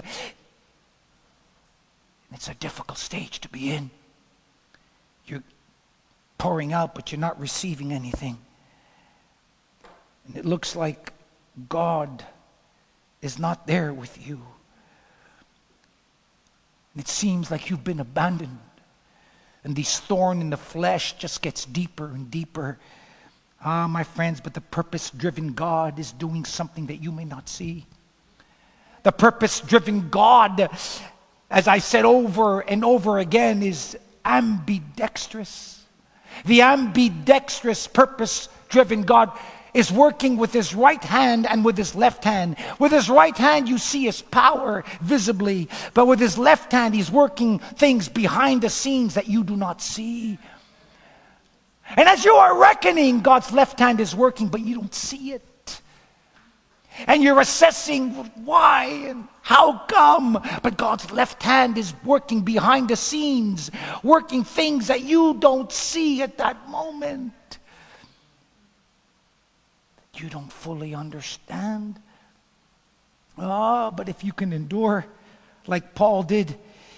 [2.33, 3.89] It's a difficult stage to be in.
[5.25, 5.43] You're,
[6.37, 8.37] pouring out, but you're not receiving anything.
[10.27, 11.13] And it looks like
[11.69, 12.23] God
[13.21, 14.41] is not there with you.
[16.93, 18.59] And it seems like you've been abandoned.
[19.63, 22.77] And this thorn in the flesh just gets deeper and deeper.
[23.63, 27.49] Ah, my friends, but the purpose driven God is doing something that you may not
[27.49, 27.85] see.
[29.05, 30.67] The purpose driven God,
[31.51, 35.85] as I said over and over again, is ambidextrous.
[36.45, 39.31] The ambidextrous, purpose driven God
[39.75, 42.55] is working with his right hand and with his left hand.
[42.79, 47.11] With his right hand, you see his power visibly, but with his left hand, he's
[47.11, 50.39] working things behind the scenes that you do not see.
[51.95, 55.43] And as you are reckoning, God's left hand is working, but you don't see it.
[57.07, 58.11] And you're assessing
[58.45, 60.41] why and how come.
[60.63, 63.71] But God's left hand is working behind the scenes,
[64.03, 67.33] working things that you don't see at that moment.
[70.15, 71.99] You don't fully understand.
[73.37, 75.05] Ah, oh, but if you can endure
[75.67, 76.55] like Paul did,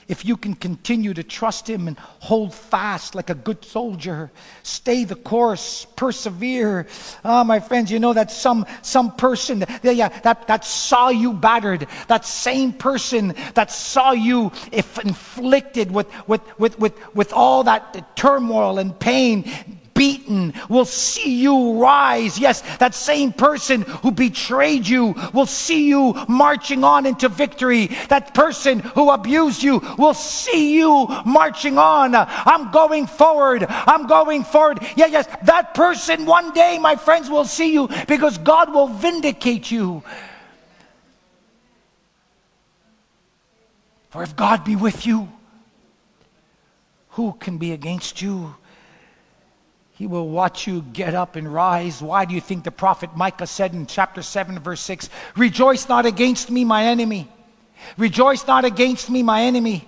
[0.07, 4.31] if you can continue to trust Him and hold fast like a good soldier,
[4.63, 6.87] stay the course, persevere.
[7.23, 11.33] Ah, oh, my friends, you know that some, some person yeah, that, that saw you
[11.33, 17.63] battered, that same person that saw you if inflicted with, with, with, with, with all
[17.63, 19.51] that turmoil and pain,
[19.97, 22.39] beaten will see you rise.
[22.39, 27.87] Yes, that same person who betrayed you will see you marching on into victory.
[28.09, 32.13] That person who abused you will see you marching on.
[32.15, 33.65] I'm going forward.
[33.67, 34.79] I'm going forward.
[34.95, 39.71] Yeah, yes, that person one day, my friends, will see you because God will vindicate
[39.71, 40.03] you.
[44.09, 45.29] For if God be with you,
[47.11, 48.55] who can be against you?
[49.97, 52.03] He will watch you get up and rise.
[52.03, 56.05] Why do you think the prophet Micah said in chapter 7, verse 6 Rejoice not
[56.05, 57.27] against me, my enemy.
[57.97, 59.87] Rejoice not against me, my enemy.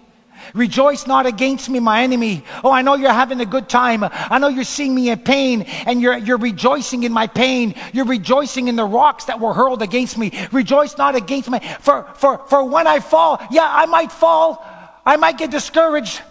[0.55, 2.43] Rejoice not against me, my enemy.
[2.63, 4.03] Oh, I know you're having a good time.
[4.03, 7.75] I know you're seeing me in pain and you're, you're rejoicing in my pain.
[7.93, 10.31] You're rejoicing in the rocks that were hurled against me.
[10.51, 11.59] Rejoice not against me.
[11.81, 14.65] For, for, for when I fall, yeah, I might fall.
[15.05, 16.21] I might get discouraged.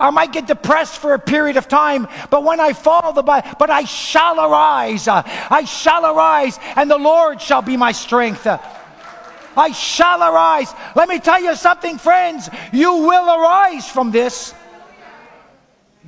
[0.00, 3.68] I might get depressed for a period of time, but when I fall, the but
[3.68, 5.08] I shall arise.
[5.08, 8.46] Uh, I shall arise, and the Lord shall be my strength.
[8.46, 10.72] I shall arise.
[10.94, 12.48] Let me tell you something, friends.
[12.72, 14.54] You will arise from this.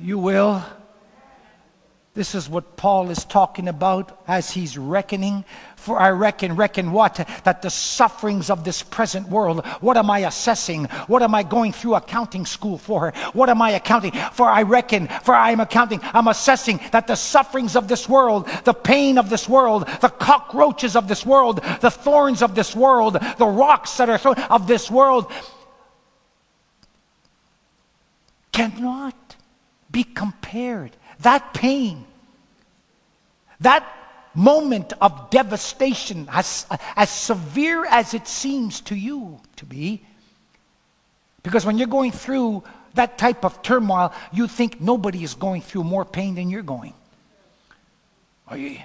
[0.01, 0.63] You will.
[2.13, 5.43] This is what Paul is talking about as he's reckoning.
[5.81, 7.27] For I reckon, reckon what?
[7.43, 10.85] That the sufferings of this present world, what am I assessing?
[11.07, 13.13] What am I going through accounting school for?
[13.33, 14.11] What am I accounting?
[14.31, 18.47] For I reckon, for I am accounting, I'm assessing that the sufferings of this world,
[18.63, 23.17] the pain of this world, the cockroaches of this world, the thorns of this world,
[23.39, 25.31] the rocks that are thrown of this world
[28.51, 29.15] cannot
[29.89, 32.05] be compared that pain,
[33.61, 33.83] that
[34.33, 36.65] moment of devastation, as,
[36.95, 40.03] as severe as it seems to you to be,
[41.43, 42.63] because when you're going through
[42.93, 46.93] that type of turmoil, you think nobody is going through more pain than you're going.
[48.47, 48.77] Are you?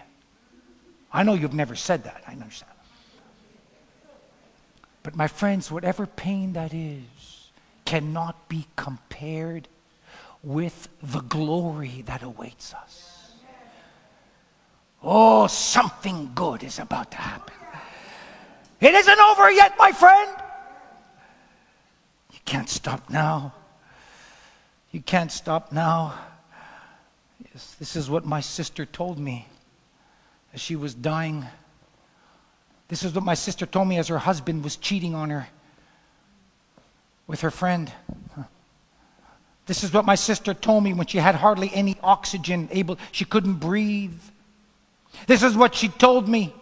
[1.12, 2.22] I know you've never said that.
[2.26, 2.72] I understand.
[5.02, 7.50] But my friends, whatever pain that is
[7.84, 9.68] cannot be compared
[10.42, 13.05] with the glory that awaits us.
[15.02, 17.54] Oh, something good is about to happen.
[18.80, 20.30] It isn't over yet, my friend.
[22.32, 23.54] You can't stop now.
[24.90, 26.14] You can't stop now.
[27.52, 29.46] Yes, this is what my sister told me
[30.52, 31.44] as she was dying.
[32.88, 35.48] This is what my sister told me as her husband was cheating on her
[37.26, 37.92] with her friend.
[39.66, 43.24] This is what my sister told me when she had hardly any oxygen, able she
[43.24, 44.20] couldn't breathe.
[45.26, 46.54] This is what she told me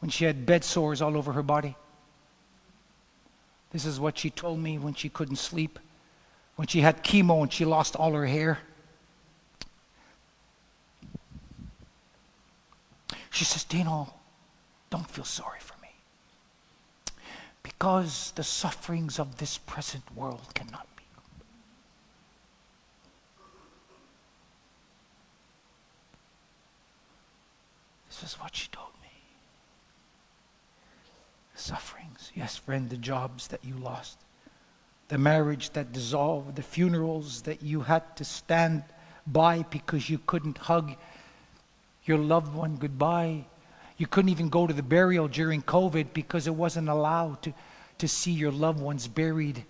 [0.00, 1.76] when she had bed sores all over her body.
[3.72, 5.78] This is what she told me when she couldn't sleep,
[6.56, 8.58] when she had chemo and she lost all her hair.
[13.30, 14.14] She says, Dino,
[14.88, 15.90] don't feel sorry for me.
[17.62, 20.86] Because the sufferings of this present world cannot
[28.20, 29.08] This is what she told me.
[31.54, 32.32] Sufferings.
[32.34, 34.18] Yes, friend, the jobs that you lost,
[35.08, 38.84] the marriage that dissolved, the funerals that you had to stand
[39.26, 40.94] by because you couldn't hug
[42.04, 43.44] your loved one goodbye.
[43.98, 47.52] You couldn't even go to the burial during COVID because it wasn't allowed to,
[47.98, 49.64] to see your loved ones buried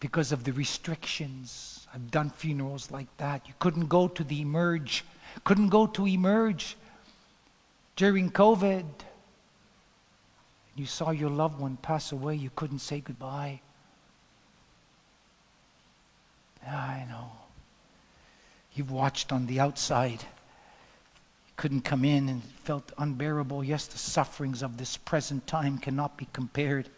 [0.00, 1.86] because of the restrictions.
[1.94, 3.46] I've done funerals like that.
[3.46, 5.04] You couldn't go to the emerge,
[5.44, 6.76] couldn't go to emerge
[7.96, 8.84] during COVID.
[10.76, 13.60] You saw your loved one pass away, you couldn't say goodbye.
[16.66, 17.30] I know.
[18.74, 20.20] You've watched on the outside.
[20.20, 23.64] You couldn't come in and felt unbearable.
[23.64, 26.90] Yes, the sufferings of this present time cannot be compared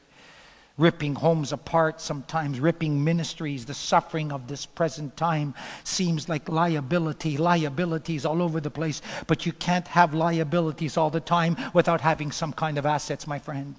[0.79, 3.67] ripping homes apart, sometimes ripping ministries.
[3.67, 9.45] The suffering of this present time seems like liability, liabilities all over the place, but
[9.45, 13.75] you can't have liabilities all the time without having some kind of assets, my friend.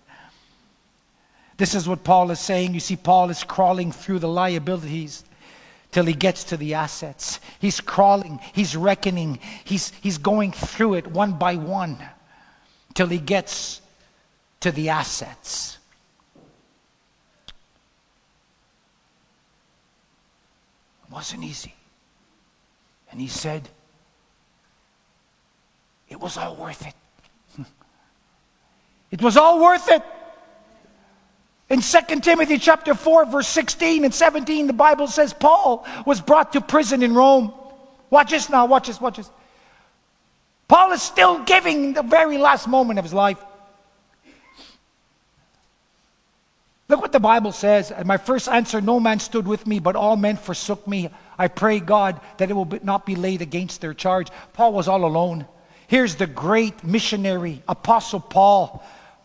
[1.58, 2.74] This is what Paul is saying.
[2.74, 5.24] You see, Paul is crawling through the liabilities
[5.92, 7.40] till he gets to the assets.
[7.60, 11.98] He's crawling, he's reckoning, he's, he's going through it one by one
[12.94, 13.82] till he gets
[14.60, 15.78] to the assets.
[16.38, 16.44] It
[21.12, 21.74] wasn't easy.
[23.12, 23.68] And he said,
[26.08, 26.94] It was all worth it.
[29.12, 30.04] it was all worth it.
[31.70, 36.54] In 2 Timothy chapter 4, verse 16 and 17, the Bible says Paul was brought
[36.54, 37.54] to prison in Rome.
[38.10, 39.30] Watch this now, watch this, watch this.
[40.68, 43.44] Paul is still giving the very last moment of his life.
[47.00, 47.92] Look what the Bible says.
[47.92, 51.10] At my first answer, no man stood with me, but all men forsook me.
[51.38, 54.28] I pray God that it will not be laid against their charge.
[54.52, 55.46] Paul was all alone.
[55.88, 58.84] Here's the great missionary, Apostle Paul,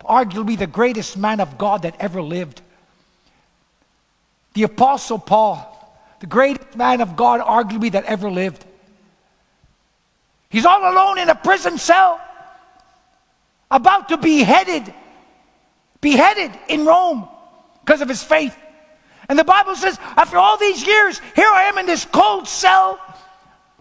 [0.08, 2.62] arguably the greatest man of God that ever lived.
[4.52, 8.64] The Apostle Paul, the greatest man of God, arguably, that ever lived.
[10.48, 12.20] He's all alone in a prison cell,
[13.68, 14.94] about to be beheaded,
[16.00, 17.30] beheaded in Rome
[17.84, 18.56] because of his faith.
[19.28, 22.98] And the Bible says, after all these years, here I am in this cold cell.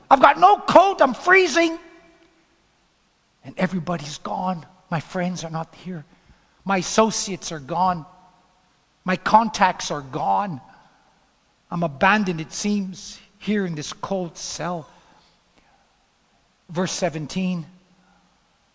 [0.10, 1.78] I've got no coat, I'm freezing.
[3.44, 4.66] And everybody's gone.
[4.90, 6.06] My friends are not here.
[6.66, 8.06] My associates are gone.
[9.06, 10.62] My contacts are gone.
[11.70, 14.88] I'm abandoned, it seems, here in this cold cell.
[16.70, 17.66] Verse 17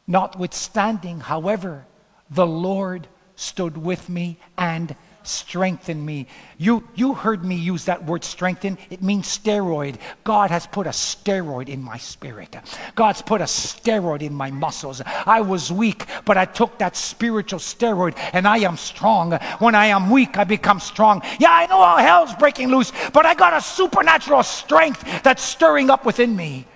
[0.06, 1.84] Notwithstanding, however,
[2.30, 4.96] the Lord stood with me and
[5.28, 6.26] strengthen me.
[6.56, 8.78] You, you heard me use that word strengthen.
[8.90, 9.96] It means steroid.
[10.24, 12.56] God has put a steroid in my spirit.
[12.94, 15.02] God's put a steroid in my muscles.
[15.26, 19.32] I was weak, but I took that spiritual steroid and I am strong.
[19.58, 21.22] When I am weak, I become strong.
[21.38, 25.90] Yeah, I know all hell's breaking loose, but I got a supernatural strength that's stirring
[25.90, 26.66] up within me.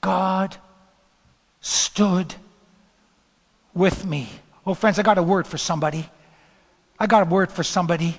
[0.00, 0.56] God
[1.60, 2.36] stood
[3.74, 4.28] with me.
[4.66, 6.08] Oh, friends, I got a word for somebody.
[6.98, 8.16] I got a word for somebody.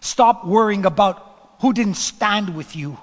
[0.00, 2.98] Stop worrying about who didn't stand with you.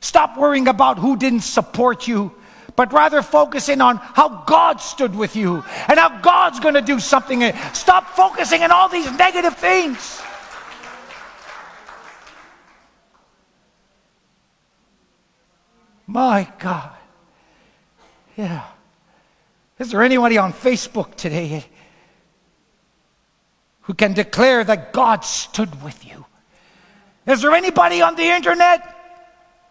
[0.00, 2.32] Stop worrying about who didn't support you,
[2.74, 6.82] but rather focus in on how God stood with you and how God's going to
[6.82, 7.50] do something.
[7.72, 10.20] Stop focusing on all these negative things.
[16.06, 16.92] My God.
[18.36, 18.64] Yeah.
[19.78, 21.64] Is there anybody on Facebook today
[23.82, 26.24] who can declare that God stood with you?
[27.26, 28.94] Is there anybody on the internet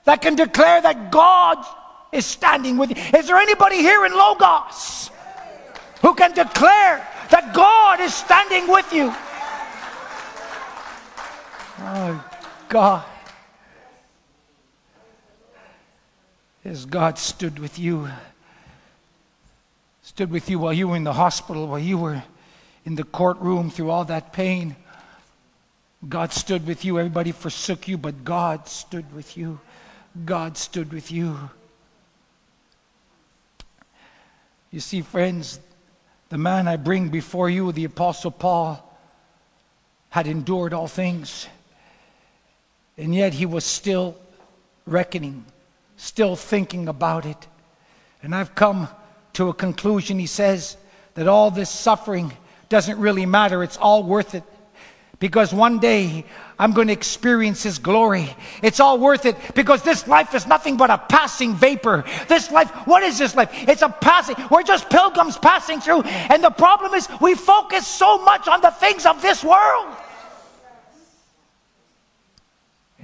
[0.04, 1.66] that can declare that God
[2.12, 3.04] is standing with you?
[3.18, 5.10] Is there anybody here in Logos
[6.02, 9.14] who can declare that God is standing with you?
[11.80, 12.24] Oh,
[12.70, 13.04] God.
[16.64, 18.08] Has God stood with you?
[20.16, 22.24] Stood with you while you were in the hospital, while you were
[22.86, 24.74] in the courtroom through all that pain.
[26.08, 26.98] God stood with you.
[26.98, 29.60] Everybody forsook you, but God stood with you.
[30.24, 31.38] God stood with you.
[34.72, 35.60] You see, friends,
[36.30, 38.98] the man I bring before you, the Apostle Paul,
[40.12, 41.46] had endured all things,
[42.98, 44.16] and yet he was still
[44.88, 45.44] reckoning,
[45.98, 47.48] still thinking about it.
[48.24, 48.88] And I've come
[49.36, 50.20] to a conclusion.
[50.20, 50.78] He says
[51.14, 52.34] that all this suffering
[52.70, 54.44] doesn't really matter, it's all worth it.
[55.20, 56.26] Because one day
[56.60, 58.36] I'm going to experience His glory.
[58.62, 62.04] It's all worth it because this life is nothing but a passing vapor.
[62.28, 63.50] This life, what is this life?
[63.54, 64.36] It's a passing.
[64.52, 66.02] We're just pilgrims passing through.
[66.02, 69.96] And the problem is we focus so much on the things of this world.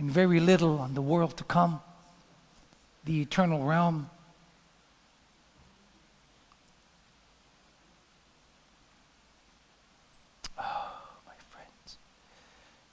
[0.01, 1.79] and very little on the world to come,
[3.05, 4.09] the eternal realm.
[10.57, 10.91] Oh,
[11.27, 11.99] my friends.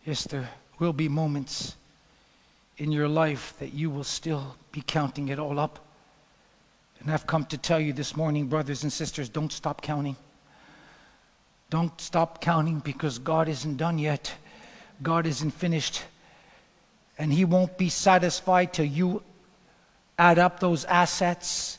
[0.09, 0.49] Yes, there
[0.79, 1.77] will be moments
[2.79, 5.81] in your life that you will still be counting it all up.
[7.01, 10.17] And I've come to tell you this morning, brothers and sisters, don't stop counting.
[11.69, 14.35] Don't stop counting because God isn't done yet.
[15.03, 16.05] God isn't finished.
[17.19, 19.23] And He won't be satisfied till you
[20.19, 21.79] add up those assets,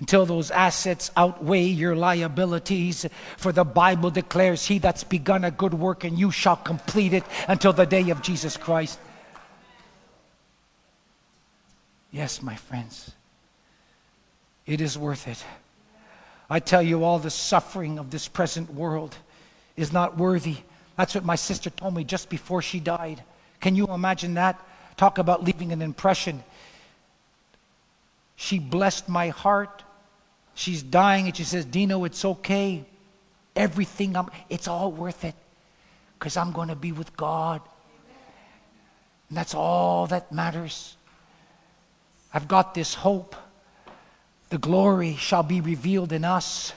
[0.00, 3.06] until those assets outweigh your liabilities.
[3.36, 7.24] For the Bible declares, He that's begun a good work, and you shall complete it
[7.46, 8.98] until the day of Jesus Christ.
[12.10, 13.12] Yes, my friends,
[14.66, 15.44] it is worth it.
[16.48, 19.14] I tell you, all the suffering of this present world
[19.76, 20.56] is not worthy.
[20.96, 23.22] That's what my sister told me just before she died.
[23.60, 24.60] Can you imagine that?
[24.96, 26.42] Talk about leaving an impression.
[28.34, 29.84] She blessed my heart.
[30.60, 32.84] She's dying, and she says, Dino, it's okay.
[33.56, 35.34] Everything, I'm, it's all worth it
[36.18, 37.62] because I'm going to be with God.
[39.30, 40.98] And that's all that matters.
[42.34, 43.34] I've got this hope.
[44.50, 46.74] The glory shall be revealed in us.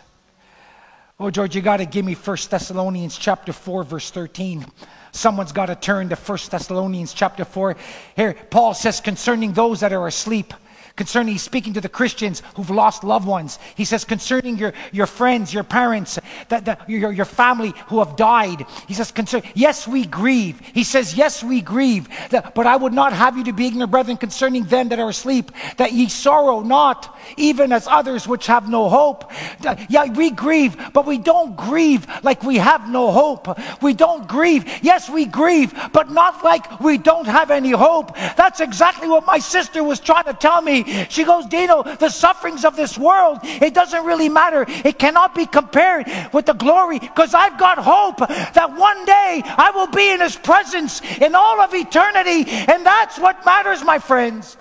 [1.19, 4.65] Oh, George, you got to give me 1 Thessalonians chapter 4, verse 13.
[5.11, 7.75] Someone's got to turn to 1 Thessalonians chapter 4.
[8.15, 10.53] Here, Paul says, concerning those that are asleep,
[10.95, 13.57] concerning, he's speaking to the Christians who've lost loved ones.
[13.75, 16.19] He says, concerning your, your friends, your parents,
[16.49, 18.65] that, that, your, your family who have died.
[18.87, 20.59] He says, concern, yes, we grieve.
[20.59, 22.07] He says, yes, we grieve.
[22.29, 25.51] But I would not have you to be ignorant, brethren, concerning them that are asleep,
[25.77, 29.31] that ye sorrow not, even as others which have no hope.
[29.89, 33.57] Yeah, we grieve, but we don't grieve like we have no hope.
[33.81, 34.65] We don't grieve.
[34.83, 38.15] Yes, we grieve, but not like we don't have any hope.
[38.15, 42.65] That's exactly what my sister was trying to tell me she goes, Dino, the sufferings
[42.65, 44.65] of this world, it doesn't really matter.
[44.67, 49.71] It cannot be compared with the glory because I've got hope that one day I
[49.73, 52.49] will be in His presence in all of eternity.
[52.49, 54.57] And that's what matters, my friends.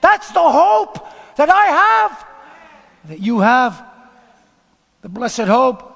[0.00, 1.06] That's the hope
[1.36, 2.26] that I have,
[3.06, 3.84] that you have,
[5.02, 5.94] the blessed hope.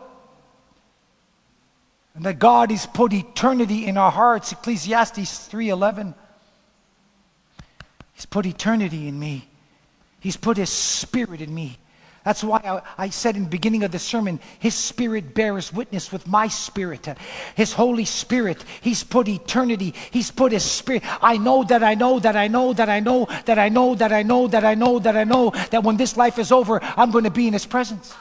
[2.14, 4.52] And that God has put eternity in our hearts.
[4.52, 6.14] Ecclesiastes 3:11.
[8.30, 9.48] Put eternity in me.
[10.20, 11.78] He's put His Spirit in me.
[12.24, 16.12] That's why I, I, said in the beginning of the sermon, His Spirit bears witness
[16.12, 17.08] with my spirit.
[17.54, 19.94] His Holy Spirit, He's put eternity.
[20.10, 21.02] He's put His Spirit.
[21.22, 24.12] I know that I know that I know that I know that I know that
[24.12, 27.10] I know that I know that I know that when this life is over, I'm
[27.10, 28.14] going to be in His presence.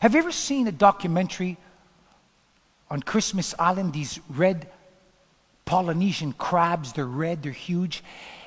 [0.00, 1.56] Have you ever seen a documentary
[2.90, 4.68] on Christmas Island, these red
[5.64, 8.04] Polynesian crabs, they're red, they're huge.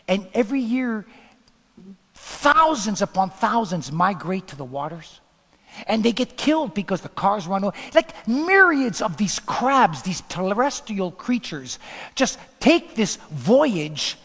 [0.08, 1.06] And every year,
[2.14, 5.20] thousands upon thousands migrate to the waters.
[5.88, 7.76] And they get killed because the cars run over.
[7.94, 11.78] Like myriads of these crabs, these terrestrial creatures,
[12.16, 14.18] just take this voyage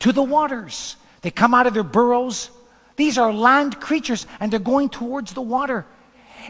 [0.00, 0.96] to the waters.
[1.22, 2.50] They come out of their burrows.
[2.96, 5.86] These are land creatures, and they're going towards the water.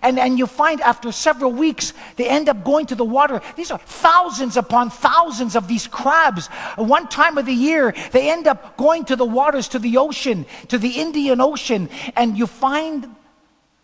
[0.02, 3.40] And, and you find after several weeks, they end up going to the water.
[3.56, 6.48] These are thousands upon thousands of these crabs.
[6.76, 10.46] One time of the year, they end up going to the waters, to the ocean,
[10.68, 13.14] to the Indian Ocean, and you find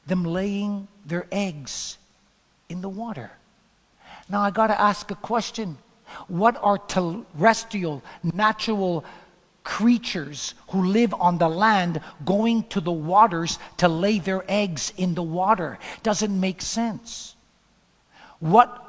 [0.07, 1.99] them laying their eggs
[2.69, 3.31] in the water.
[4.29, 5.79] Now, I got to ask a question.
[6.29, 9.05] What are terrestrial, natural
[9.65, 15.15] creatures who live on the land going to the waters to lay their eggs in
[15.15, 15.79] the water.
[16.03, 17.37] Doesn't make sense.
[18.41, 18.82] What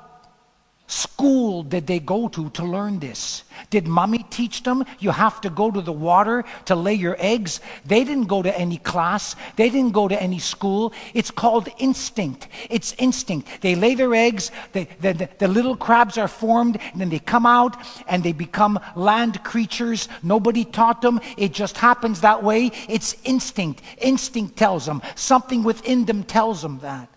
[0.87, 3.43] school did they go to to learn this?
[3.69, 7.61] Did mommy teach them you have to go to the water to lay your eggs?
[7.85, 10.93] They didn't go to any class, they didn't go to any school.
[11.13, 12.47] It's called instinct.
[12.69, 13.61] It's instinct.
[13.61, 17.45] They lay their eggs, the, the, the little crabs are formed, and then they come
[17.45, 17.77] out
[18.07, 20.09] and they become land creatures.
[20.21, 22.71] Nobody taught them, it just happens that way.
[22.89, 23.81] It's instinct.
[23.99, 27.12] Instinct tells them, something within them tells them that.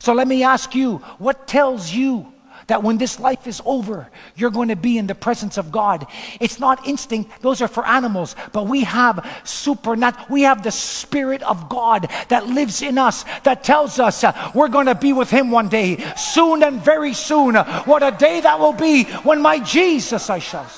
[0.00, 2.32] So let me ask you, what tells you
[2.68, 6.06] that when this life is over, you're going to be in the presence of God.
[6.40, 11.42] It's not instinct, those are for animals, but we have supernatural, we have the Spirit
[11.42, 15.30] of God that lives in us that tells us uh, we're going to be with
[15.30, 17.56] Him one day, soon and very soon.
[17.56, 20.70] What a day that will be when my Jesus I shall.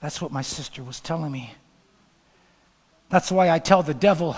[0.00, 1.54] That's what my sister was telling me.
[3.08, 4.36] That's why I tell the devil,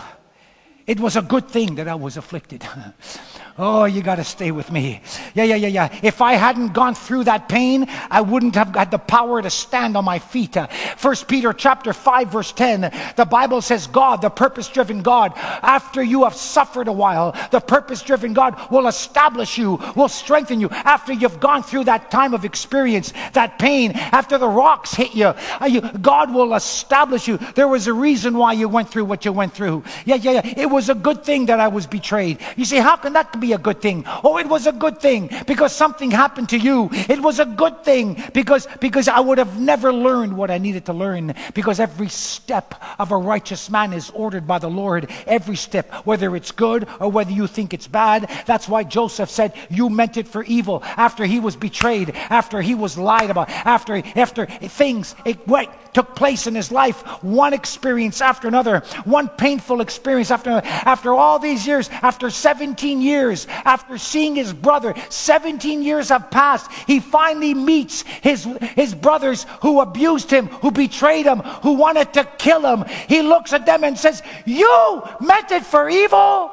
[0.87, 2.65] It was a good thing that I was afflicted.
[3.59, 5.01] Oh, you got to stay with me.
[5.35, 5.99] Yeah, yeah, yeah, yeah.
[6.03, 9.97] If I hadn't gone through that pain, I wouldn't have had the power to stand
[9.97, 10.57] on my feet.
[10.99, 16.25] First Peter chapter 5 verse 10, the Bible says God, the purpose-driven God, after you
[16.25, 21.41] have suffered a while, the purpose-driven God will establish you, will strengthen you after you've
[21.41, 25.27] gone through that time of experience, that pain, after the rocks hit you.
[25.61, 27.39] Uh, God will establish you.
[27.55, 29.83] There was a reason why you went through what you went through.
[30.05, 30.55] Yeah, yeah, yeah.
[30.59, 32.39] It was a good thing that I was betrayed.
[32.57, 34.05] You see, how can that be be a good thing.
[34.25, 36.89] Oh, it was a good thing because something happened to you.
[36.93, 40.87] It was a good thing because, because I would have never learned what I needed
[40.87, 45.11] to learn because every step of a righteous man is ordered by the Lord.
[45.27, 48.29] Every step, whether it's good or whether you think it's bad.
[48.47, 52.75] That's why Joseph said, You meant it for evil after he was betrayed, after he
[52.75, 58.21] was lied about, after, after things it, wait, took place in his life, one experience
[58.21, 60.67] after another, one painful experience after another.
[60.67, 66.31] After all these years, after 17 years, years after seeing his brother, 17 years have
[66.31, 72.13] passed, he finally meets his, his brothers who abused him, who betrayed him, who wanted
[72.15, 72.85] to kill him.
[73.09, 76.51] He looks at them and says, You meant it for evil,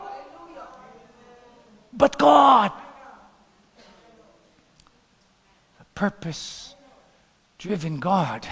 [1.94, 2.72] but God,
[5.80, 6.76] the purpose
[7.58, 8.48] driven God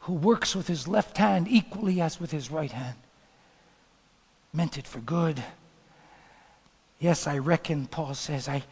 [0.00, 2.96] who works with his left hand equally as with his right hand,
[4.52, 5.42] meant it for good.
[6.98, 8.62] Yes, I reckon, Paul says, I,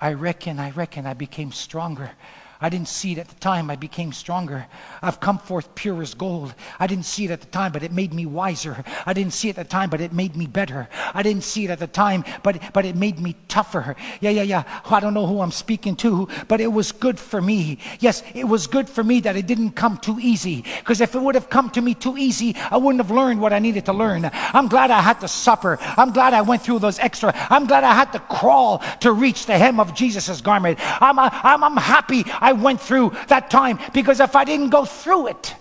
[0.00, 2.10] I reckon, I reckon I became stronger
[2.60, 3.70] I didn't see it at the time.
[3.70, 4.66] I became stronger.
[5.00, 6.54] I've come forth pure as gold.
[6.80, 8.84] I didn't see it at the time, but it made me wiser.
[9.06, 10.88] I didn't see it at the time, but it made me better.
[11.14, 13.94] I didn't see it at the time, but, but it made me tougher.
[14.20, 14.64] Yeah, yeah, yeah.
[14.90, 17.78] I don't know who I'm speaking to, but it was good for me.
[18.00, 20.64] Yes, it was good for me that it didn't come too easy.
[20.78, 23.52] Because if it would have come to me too easy, I wouldn't have learned what
[23.52, 24.28] I needed to learn.
[24.32, 25.78] I'm glad I had to suffer.
[25.80, 27.32] I'm glad I went through those extra.
[27.50, 30.78] I'm glad I had to crawl to reach the hem of Jesus' garment.
[31.00, 32.24] I'm, I'm, I'm happy.
[32.40, 35.54] I went through that time because if I didn't go through it,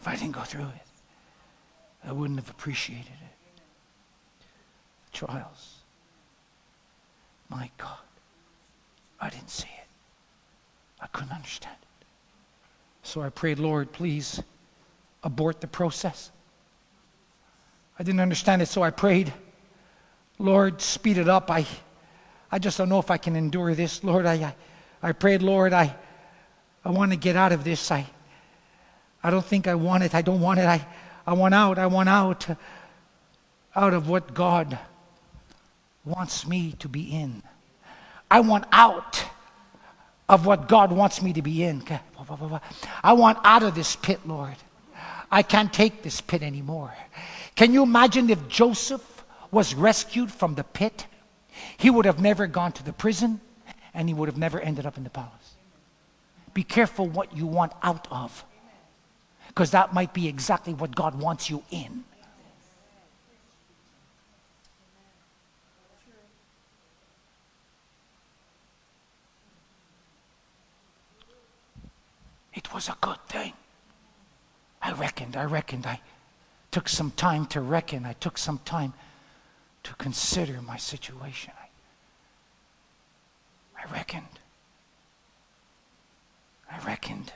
[0.00, 0.88] if I didn't go through it,
[2.04, 4.46] I wouldn't have appreciated it.
[5.12, 5.76] Trials.
[7.48, 7.98] My God,
[9.20, 9.88] I didn't see it.
[11.00, 12.06] I couldn't understand it.
[13.02, 14.42] So I prayed, Lord, please
[15.22, 16.30] abort the process.
[17.98, 19.32] I didn't understand it, so I prayed.
[20.38, 21.50] Lord, speed it up.
[21.50, 21.66] I,
[22.50, 24.04] I just don't know if I can endure this.
[24.04, 24.54] Lord, I, I,
[25.02, 25.94] I prayed, Lord, I,
[26.84, 27.90] I want to get out of this.
[27.90, 28.06] I,
[29.22, 30.14] I don't think I want it.
[30.14, 30.66] I don't want it.
[30.66, 30.86] I,
[31.26, 31.78] I want out.
[31.78, 32.46] I want out,
[33.74, 34.78] out of what God
[36.04, 37.42] wants me to be in.
[38.30, 39.24] I want out
[40.28, 41.82] of what God wants me to be in.
[43.02, 44.54] I want out of this pit, Lord.
[45.30, 46.94] I can't take this pit anymore.
[47.56, 49.17] Can you imagine if Joseph
[49.50, 51.06] was rescued from the pit,
[51.76, 53.40] he would have never gone to the prison
[53.94, 55.54] and he would have never ended up in the palace.
[56.54, 58.44] Be careful what you want out of,
[59.48, 62.04] because that might be exactly what God wants you in.
[72.54, 73.52] It was a good thing.
[74.82, 76.00] I reckoned, I reckoned, I
[76.70, 78.92] took some time to reckon, I took some time
[79.88, 81.50] to consider my situation.
[83.74, 84.26] I, I reckoned.
[86.70, 87.32] I reckoned.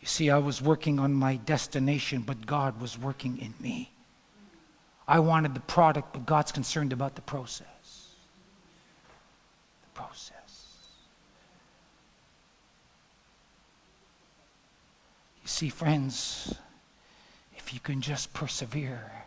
[0.00, 3.90] You see, I was working on my destination, but God was working in me.
[5.06, 8.14] I wanted the product, but God's concerned about the process.
[9.82, 10.88] The process.
[15.42, 16.54] You see, friends,
[17.54, 19.25] if you can just persevere,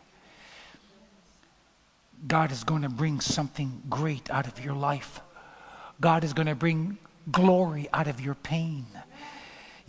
[2.28, 5.22] God is going to bring something great out of your life.
[6.02, 6.98] God is going to bring
[7.32, 8.86] glory out of your pain.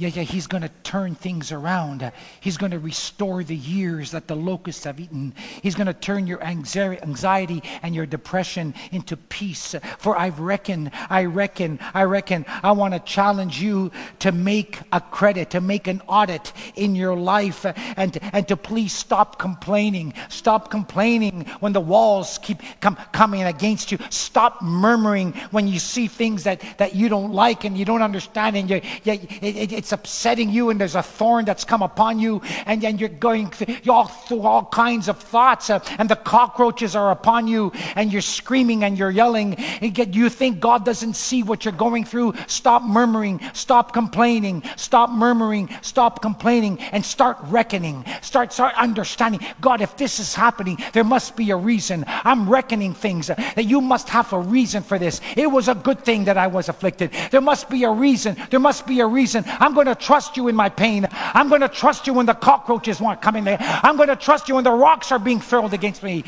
[0.01, 2.11] Yeah, yeah, he's going to turn things around.
[2.41, 5.35] He's going to restore the years that the locusts have eaten.
[5.63, 9.75] He's going to turn your anxiety and your depression into peace.
[9.99, 13.91] For I reckon, I reckon, I reckon, I want to challenge you
[14.21, 17.67] to make a credit, to make an audit in your life,
[17.99, 20.15] and, and to please stop complaining.
[20.31, 23.99] Stop complaining when the walls keep com- coming against you.
[24.09, 28.57] Stop murmuring when you see things that, that you don't like and you don't understand.
[28.57, 31.83] And you, you, it, it, it's it's upsetting you and there's a thorn that's come
[31.83, 36.09] upon you and, and you're going through all, through all kinds of thoughts uh, and
[36.09, 40.61] the cockroaches are upon you and you're screaming and you're yelling and get, you think
[40.61, 46.79] God doesn't see what you're going through, stop murmuring, stop complaining, stop murmuring, stop complaining
[46.93, 48.05] and start reckoning.
[48.23, 49.41] Start, start understanding.
[49.61, 52.05] God, if this is happening, there must be a reason.
[52.07, 55.21] I'm reckoning things uh, that you must have a reason for this.
[55.37, 57.11] It was a good thing that I was afflicted.
[57.33, 58.37] There must be a reason.
[58.51, 59.43] There must be a reason.
[59.47, 61.09] I'm going to trust you in my pain.
[61.11, 63.57] I'm going to trust you when the cockroaches want coming there.
[63.61, 66.25] I'm going to trust you when the rocks are being thrown against me.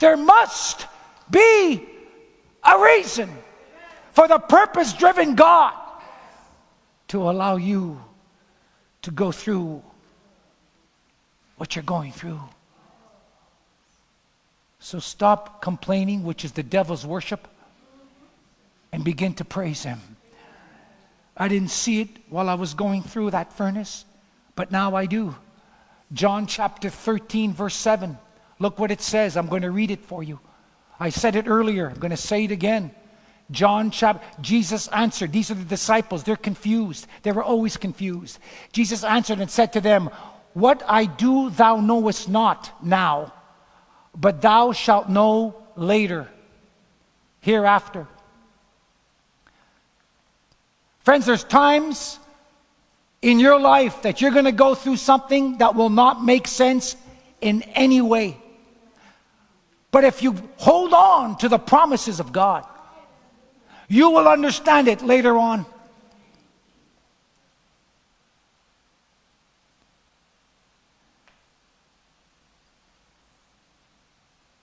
[0.00, 0.86] There must
[1.30, 1.86] be
[2.64, 3.30] a reason
[4.12, 5.72] for the purpose driven God
[7.08, 8.00] to allow you
[9.02, 9.82] to go through
[11.58, 12.40] what you're going through.
[14.80, 17.46] So stop complaining, which is the devil's worship,
[18.90, 20.15] and begin to praise him.
[21.36, 24.04] I didn't see it while I was going through that furnace,
[24.54, 25.34] but now I do.
[26.12, 28.16] John chapter 13, verse 7.
[28.58, 29.36] Look what it says.
[29.36, 30.40] I'm going to read it for you.
[30.98, 31.90] I said it earlier.
[31.90, 32.90] I'm going to say it again.
[33.50, 35.30] John chapter, Jesus answered.
[35.30, 36.24] These are the disciples.
[36.24, 37.06] They're confused.
[37.22, 38.38] They were always confused.
[38.72, 40.10] Jesus answered and said to them,
[40.54, 43.32] What I do thou knowest not now,
[44.16, 46.28] but thou shalt know later,
[47.40, 48.08] hereafter.
[51.06, 52.18] Friends, there's times
[53.22, 56.96] in your life that you're going to go through something that will not make sense
[57.40, 58.36] in any way.
[59.92, 62.66] But if you hold on to the promises of God,
[63.86, 65.64] you will understand it later on.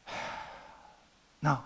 [1.41, 1.63] Now,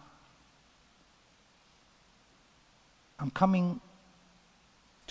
[3.20, 3.82] I'm coming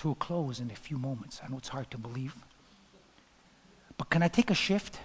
[0.06, 1.40] to a close in a few moments.
[1.44, 2.32] I know it's hard to believe.
[3.98, 5.00] But can I take a shift?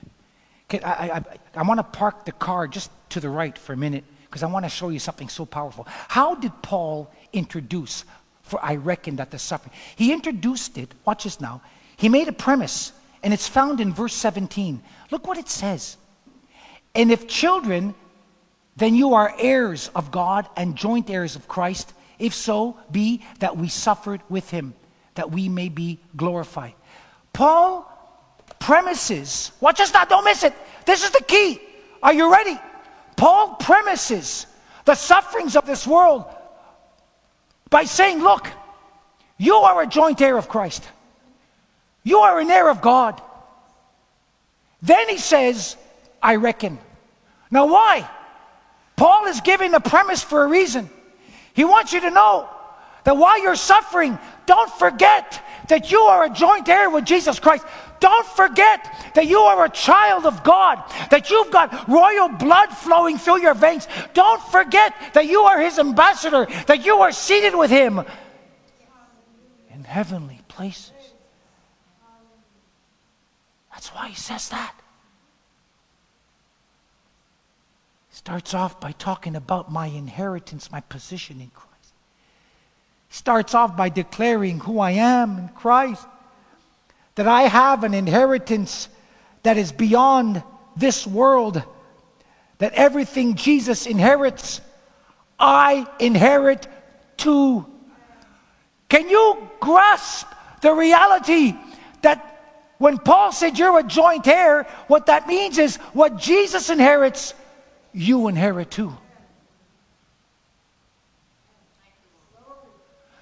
[0.69, 1.23] Can, I, I,
[1.55, 4.45] I want to park the car just to the right for a minute because I
[4.45, 5.87] want to show you something so powerful.
[6.07, 8.05] How did Paul introduce,
[8.43, 9.73] for I reckon that the suffering?
[9.95, 11.61] He introduced it, watch this now.
[11.97, 12.93] He made a premise,
[13.23, 14.83] and it's found in verse 17.
[15.09, 15.97] Look what it says.
[16.93, 17.95] And if children,
[18.75, 21.91] then you are heirs of God and joint heirs of Christ.
[22.19, 24.75] If so, be that we suffered with him
[25.15, 26.73] that we may be glorified.
[27.33, 27.87] Paul
[28.59, 30.53] premises, watch us now, don't miss it.
[30.85, 31.59] This is the key.
[32.03, 32.59] Are you ready?
[33.15, 34.45] Paul premises
[34.85, 36.25] the sufferings of this world
[37.69, 38.47] by saying, Look,
[39.37, 40.87] you are a joint heir of Christ,
[42.03, 43.21] you are an heir of God.
[44.81, 45.77] Then he says,
[46.21, 46.79] I reckon.
[47.51, 48.09] Now, why?
[48.95, 50.89] Paul is giving the premise for a reason.
[51.53, 52.49] He wants you to know
[53.03, 57.65] that while you're suffering, don't forget that you are a joint heir with Jesus Christ.
[57.99, 63.17] Don't forget that you are a child of God, that you've got royal blood flowing
[63.17, 63.87] through your veins.
[64.13, 68.01] Don't forget that you are his ambassador, that you are seated with him
[69.69, 70.91] in heavenly places.
[73.71, 74.73] That's why he says that.
[78.09, 81.70] He Starts off by talking about my inheritance, my position in Christ
[83.11, 86.07] starts off by declaring who I am in Christ,
[87.15, 88.87] that I have an inheritance
[89.43, 90.41] that is beyond
[90.77, 91.61] this world,
[92.59, 94.61] that everything Jesus inherits,
[95.37, 96.67] I inherit
[97.17, 97.65] too.
[98.87, 100.27] Can you grasp
[100.61, 101.53] the reality
[102.03, 102.31] that
[102.77, 107.33] when Paul said you're a joint heir, what that means is what Jesus inherits,
[107.91, 108.95] you inherit too.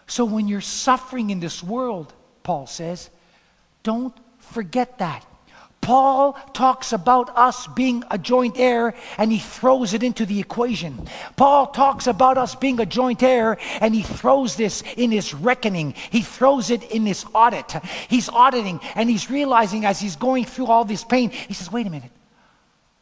[0.09, 3.11] So when you're suffering in this world, Paul says,
[3.83, 5.23] don't forget that.
[5.81, 11.07] Paul talks about us being a joint heir and he throws it into the equation.
[11.35, 15.93] Paul talks about us being a joint heir and he throws this in his reckoning.
[16.09, 17.71] He throws it in his audit.
[18.09, 21.85] He's auditing and he's realizing as he's going through all this pain, he says, wait
[21.85, 22.11] a minute,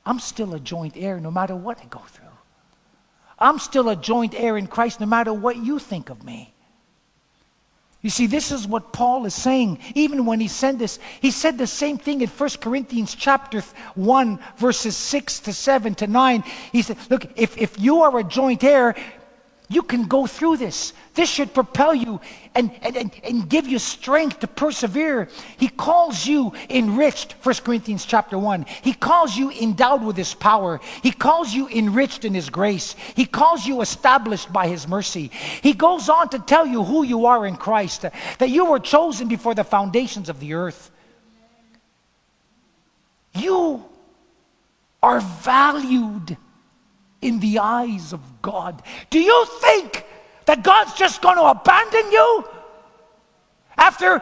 [0.05, 2.25] I'm still a joint heir no matter what I go through.
[3.39, 6.53] I'm still a joint heir in Christ no matter what you think of me.
[8.01, 9.79] You see, this is what Paul is saying.
[9.95, 13.61] Even when he said this, he said the same thing in 1 Corinthians chapter
[13.95, 16.43] 1, verses 6 to 7 to 9.
[16.71, 18.95] He said, Look, if, if you are a joint heir,
[19.69, 20.93] you can go through this.
[21.13, 22.21] This should propel you
[22.55, 25.27] and, and, and, give you strength to persevere.
[25.57, 28.65] He calls you enriched, 1 Corinthians chapter 1.
[28.81, 30.79] He calls you endowed with his power.
[31.03, 32.95] He calls you enriched in his grace.
[33.15, 35.31] He calls you established by his mercy.
[35.61, 38.05] He goes on to tell you who you are in Christ,
[38.37, 40.91] that you were chosen before the foundations of the earth.
[43.35, 43.83] You
[45.03, 46.37] are valued
[47.21, 48.81] in the eyes of God.
[49.09, 50.05] Do you think
[50.45, 52.45] that God's just going to abandon you
[53.77, 54.21] after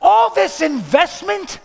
[0.00, 1.60] all this investment?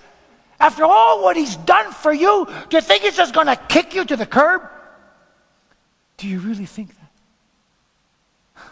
[0.60, 3.94] After all what He's done for you, do you think He's just going to kick
[3.94, 4.62] you to the curb?
[6.18, 8.64] Do you really think that?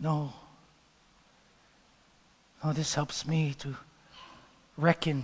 [0.00, 0.32] No.
[2.64, 3.76] No, this helps me to
[4.76, 5.22] reckon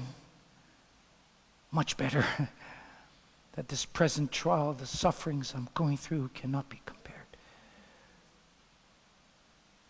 [1.73, 2.25] much better
[3.53, 7.19] that this present trial, the sufferings I'm going through, cannot be compared.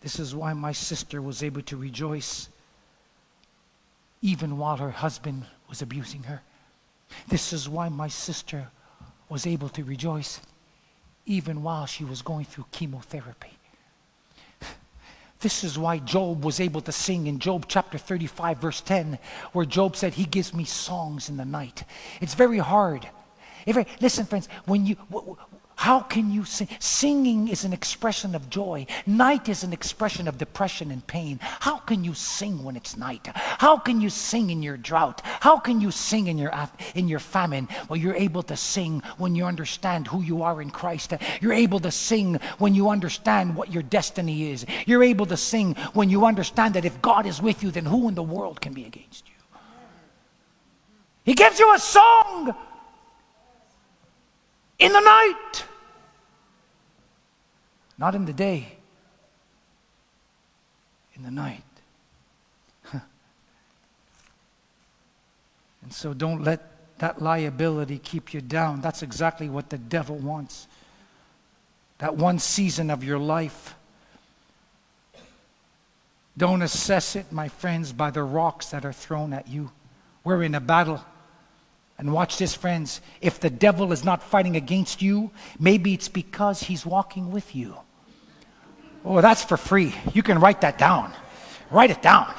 [0.01, 2.49] This is why my sister was able to rejoice
[4.21, 6.41] even while her husband was abusing her.
[7.27, 8.69] This is why my sister
[9.29, 10.39] was able to rejoice
[11.25, 13.57] even while she was going through chemotherapy.
[15.43, 19.19] This is why Job was able to sing in Job chapter 35, verse 10,
[19.51, 21.83] where Job said, He gives me songs in the night.
[22.21, 23.09] It's very hard.
[23.65, 24.95] If, listen, friends, when you,
[25.83, 26.69] how can you sing?
[26.79, 28.87] Singing is an expression of joy.
[29.05, 31.39] Night is an expression of depression and pain.
[31.41, 33.27] How can you sing when it's night?
[33.33, 35.19] How can you sing in your drought?
[35.25, 36.53] How can you sing in your,
[36.95, 37.67] in your famine?
[37.89, 41.11] Well, you're able to sing when you understand who you are in Christ.
[41.41, 44.65] You're able to sing when you understand what your destiny is.
[44.85, 48.07] You're able to sing when you understand that if God is with you, then who
[48.07, 49.35] in the world can be against you?
[51.25, 52.55] He gives you a song
[54.79, 55.65] in the night,
[57.97, 58.77] not in the day,
[61.15, 61.63] in the night.
[62.91, 63.01] and
[65.89, 66.69] so don't let
[66.99, 68.81] that liability keep you down.
[68.81, 70.67] That's exactly what the devil wants.
[71.99, 73.75] That one season of your life.
[76.37, 79.71] Don't assess it, my friends, by the rocks that are thrown at you.
[80.23, 81.03] We're in a battle.
[81.97, 83.01] And watch this, friends.
[83.21, 87.75] If the devil is not fighting against you, maybe it's because he's walking with you.
[89.05, 89.93] Oh, that's for free.
[90.13, 91.13] You can write that down.
[91.69, 92.33] Write it down.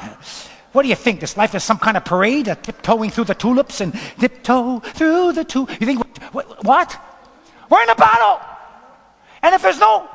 [0.72, 1.20] What do you think?
[1.20, 5.32] This life is some kind of parade, a tiptoeing through the tulips and tiptoe through
[5.32, 5.80] the tulips.
[5.80, 7.00] You think, what, what?
[7.70, 8.40] We're in a battle.
[9.42, 10.08] And if there's no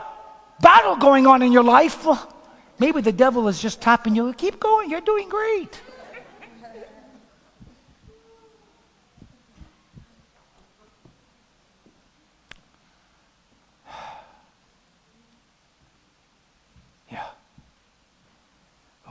[0.59, 2.33] battle going on in your life, well,
[2.77, 4.33] maybe the devil is just tapping you.
[4.33, 4.89] Keep going.
[4.89, 5.81] You're doing great.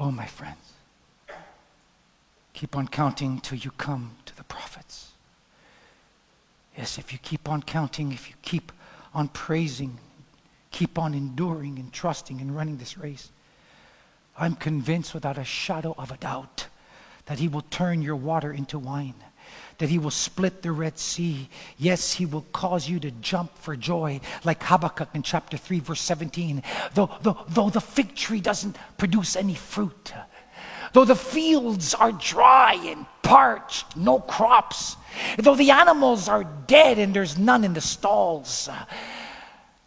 [0.01, 0.75] Oh, my friends,
[2.53, 5.13] keep on counting till you come to the profits.
[6.77, 8.71] Yes, if you keep on counting, if you keep
[9.13, 9.99] on praising,
[10.71, 13.31] keep on enduring and trusting and running this race,
[14.39, 16.69] I'm convinced without a shadow of a doubt
[17.27, 19.15] that He will turn your water into wine
[19.79, 21.49] that he will split the Red Sea.
[21.79, 26.01] Yes, he will cause you to jump for joy, like Habakkuk in chapter 3, verse
[26.01, 26.63] 17.
[26.95, 30.13] Though, though, though the fig tree doesn't produce any fruit,
[30.93, 34.97] though the fields are dry and parched, no crops,
[35.39, 38.69] though the animals are dead and there's none in the stalls,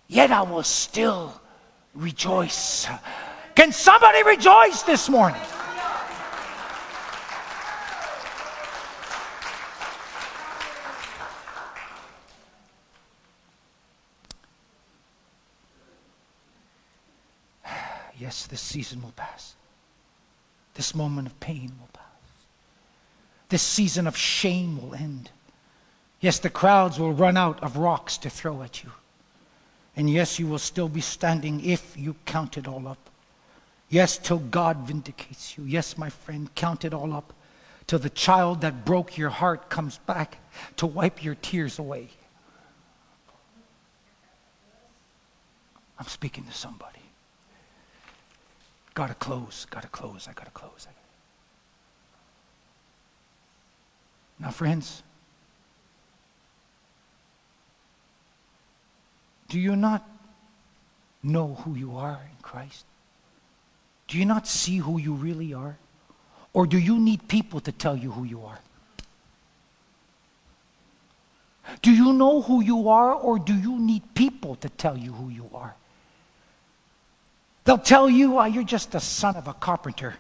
[0.08, 1.34] yet I will still
[1.94, 2.88] rejoice.
[3.56, 5.42] Can somebody rejoice this morning?
[18.32, 19.56] Yes, this season will pass.
[20.76, 22.06] This moment of pain will pass.
[23.50, 25.30] This season of shame will end.
[26.22, 28.92] Yes, the crowds will run out of rocks to throw at you.
[29.98, 33.10] And yes, you will still be standing if you count it all up.
[33.90, 35.66] Yes, till God vindicates you.
[35.66, 37.34] Yes, my friend, count it all up
[37.86, 40.38] till the child that broke your heart comes back
[40.78, 42.08] to wipe your tears away.
[46.00, 47.01] I'm speaking to somebody.
[48.94, 50.88] Gotta close, gotta close, I gotta close.
[54.40, 55.04] Now, friends,
[59.50, 60.08] do you not
[61.22, 62.86] know who you are in Christ?
[64.08, 65.78] Do you not see who you really are?
[66.54, 68.60] Or do you need people to tell you who you are?
[71.82, 75.30] Do you know who you are, or do you need people to tell you who
[75.30, 75.76] you are?
[77.72, 80.16] They'll tell you, oh, you're just the son of a carpenter.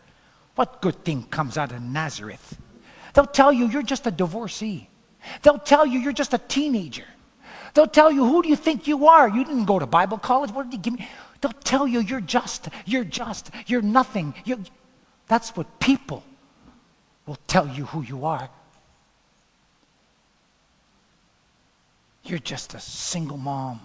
[0.55, 2.57] What good thing comes out of Nazareth?
[3.13, 4.87] They'll tell you, you're just a divorcee.
[5.41, 7.03] They'll tell you, you're just a teenager.
[7.73, 9.27] They'll tell you, who do you think you are?
[9.27, 10.51] You didn't go to Bible college.
[10.51, 11.09] What did you give me?
[11.41, 14.33] They'll tell you, you're just, you're just, you're nothing.
[14.45, 14.59] You're...
[15.27, 16.23] That's what people
[17.25, 18.49] will tell you who you are.
[22.23, 23.81] You're just a single mom.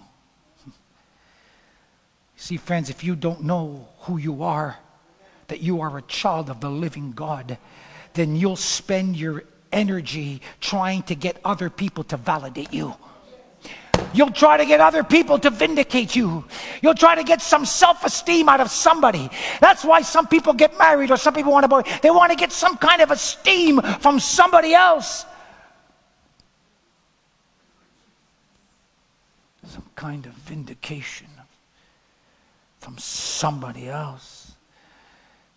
[2.39, 4.77] See, friends, if you don't know who you are,
[5.47, 7.57] that you are a child of the living God,
[8.13, 12.93] then you'll spend your energy trying to get other people to validate you.
[14.13, 16.45] You'll try to get other people to vindicate you.
[16.83, 19.29] You'll try to get some self esteem out of somebody.
[19.59, 22.37] That's why some people get married or some people want to, boy, they want to
[22.37, 25.25] get some kind of esteem from somebody else.
[29.65, 31.27] Some kind of vindication
[32.79, 34.53] from somebody else.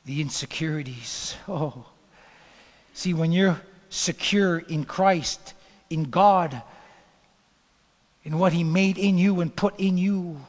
[0.04, 1.36] The insecurities.
[1.48, 1.84] Oh.
[2.94, 5.54] See, when you're secure in Christ,
[5.90, 6.62] in God,
[8.24, 10.40] in what He made in you and put in you,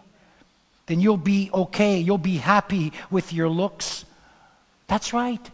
[0.86, 2.00] then you'll be okay.
[2.00, 4.06] You'll be happy with your looks.
[4.88, 5.50] That's right.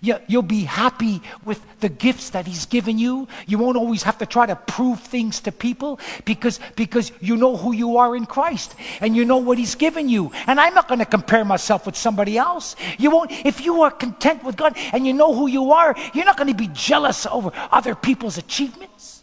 [0.00, 3.28] You'll be happy with the gifts that He's given you.
[3.46, 7.56] You won't always have to try to prove things to people because, because you know
[7.56, 10.30] who you are in Christ and you know what He's given you.
[10.46, 12.76] And I'm not going to compare myself with somebody else.
[12.98, 16.24] You won't, if you are content with God and you know who you are, you're
[16.24, 19.22] not going to be jealous over other people's achievements.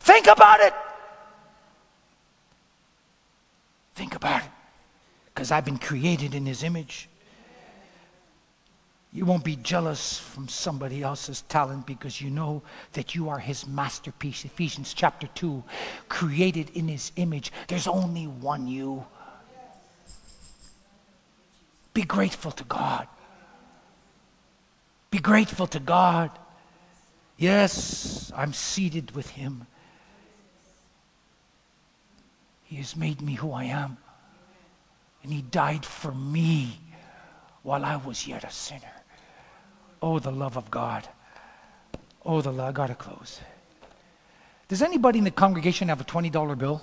[0.00, 0.74] Think about it.
[3.94, 4.50] Think about it.
[5.32, 7.08] Because I've been created in His image.
[9.14, 12.62] You won't be jealous from somebody else's talent because you know
[12.92, 14.44] that you are His masterpiece.
[14.44, 15.62] Ephesians chapter 2,
[16.08, 17.52] created in His image.
[17.68, 19.06] There's only one you.
[21.94, 23.06] Be grateful to God.
[25.10, 26.30] Be grateful to God.
[27.38, 29.66] Yes, I'm seated with Him
[32.74, 33.98] he has made me who I am.
[35.22, 36.80] And He died for me
[37.62, 38.93] while I was yet a sinner.
[40.04, 41.08] Oh, the love of God.
[42.26, 42.68] Oh, the love.
[42.68, 43.40] I got to close.
[44.68, 46.82] Does anybody in the congregation have a $20 bill?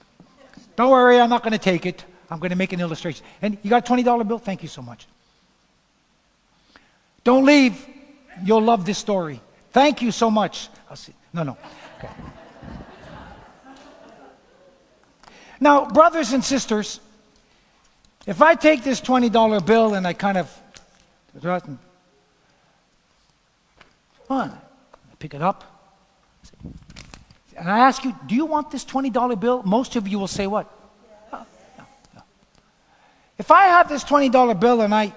[0.76, 2.02] Don't worry, I'm not going to take it.
[2.30, 3.26] I'm going to make an illustration.
[3.42, 4.38] And you got a $20 bill?
[4.38, 5.06] Thank you so much.
[7.24, 7.86] Don't leave.
[8.42, 9.42] You'll love this story.
[9.72, 10.70] Thank you so much.
[10.88, 11.12] I'll see.
[11.34, 11.58] No, no.
[11.98, 12.08] Okay.
[15.60, 17.00] Now, brothers and sisters,
[18.26, 20.50] if I take this $20 bill and I kind of,
[24.30, 25.64] on, I pick it up,
[27.56, 29.62] and I ask you, do you want this $20 bill?
[29.64, 30.66] Most of you will say what?
[31.32, 31.44] Oh,
[31.76, 32.22] no, no.
[33.36, 35.12] If I have this $20 bill and I,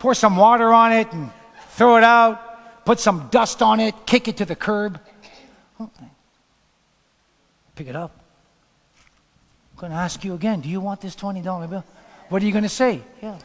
[0.00, 1.30] pour some water on it and
[1.76, 4.98] throw it out, put some dust on it, kick it to the curb.
[7.76, 8.10] Pick it up.
[9.74, 11.84] I'm going to ask you again do you want this $20 bill?
[12.30, 13.02] What are you going to say?
[13.20, 13.36] Yeah.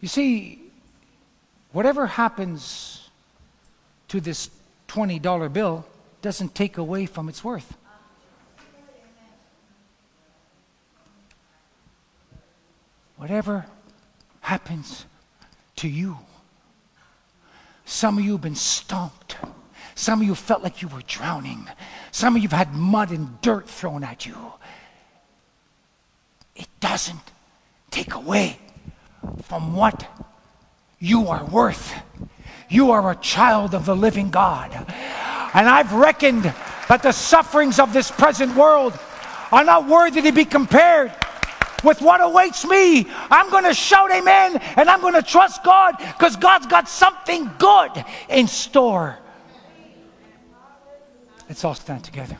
[0.00, 0.60] You see,
[1.70, 3.08] whatever happens
[4.08, 4.50] to this
[4.88, 5.86] $20 bill
[6.20, 7.78] doesn't take away from its worth.
[13.22, 13.64] whatever
[14.40, 15.04] happens
[15.76, 16.18] to you,
[17.84, 19.36] some of you have been stomped.
[19.94, 21.68] Some of you felt like you were drowning.
[22.10, 24.36] Some of you have had mud and dirt thrown at you.
[26.56, 27.20] It doesn't
[27.90, 28.58] take away
[29.44, 30.06] from what
[30.98, 31.94] you are worth.
[32.68, 34.72] You are a child of the living God.
[35.54, 38.98] And I've reckoned that the sufferings of this present world
[39.50, 41.12] are not worthy to be compared
[41.84, 43.06] with what awaits me.
[43.30, 47.50] I'm going to shout amen and I'm going to trust God because God's got something
[47.58, 49.18] good in store.
[51.52, 52.34] Let's all stand together.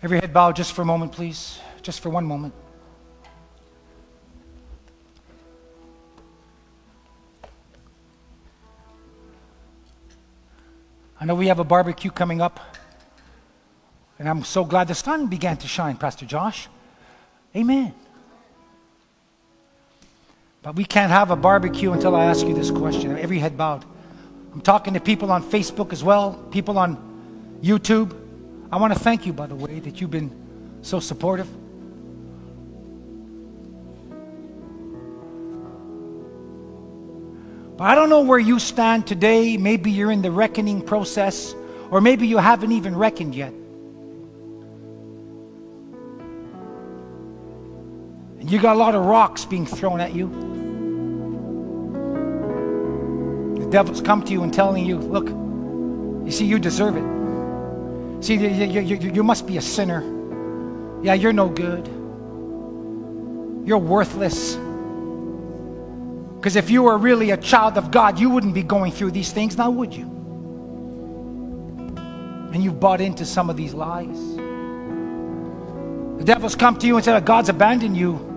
[0.00, 1.58] Every head bowed just for a moment, please.
[1.82, 2.54] Just for one moment.
[11.20, 12.60] I know we have a barbecue coming up.
[14.20, 16.68] And I'm so glad the sun began to shine, Pastor Josh.
[17.56, 17.92] Amen.
[20.62, 23.16] But we can't have a barbecue until I ask you this question.
[23.16, 23.84] Every head bowed.
[24.52, 26.96] I'm talking to people on Facebook as well, people on
[27.62, 28.16] YouTube.
[28.72, 30.30] I want to thank you, by the way, that you've been
[30.82, 31.48] so supportive.
[37.76, 39.56] But I don't know where you stand today.
[39.56, 41.54] Maybe you're in the reckoning process,
[41.92, 43.52] or maybe you haven't even reckoned yet.
[48.50, 50.28] You got a lot of rocks being thrown at you.
[53.60, 55.28] The devil's come to you and telling you, look,
[56.26, 58.24] you see, you deserve it.
[58.24, 60.02] See, you, you, you, you must be a sinner.
[61.02, 61.86] Yeah, you're no good.
[63.66, 64.56] You're worthless.
[66.36, 69.32] Because if you were really a child of God, you wouldn't be going through these
[69.32, 70.04] things, now would you?
[72.52, 74.36] And you've bought into some of these lies.
[76.18, 78.27] The devil's come to you and said, God's abandoned you.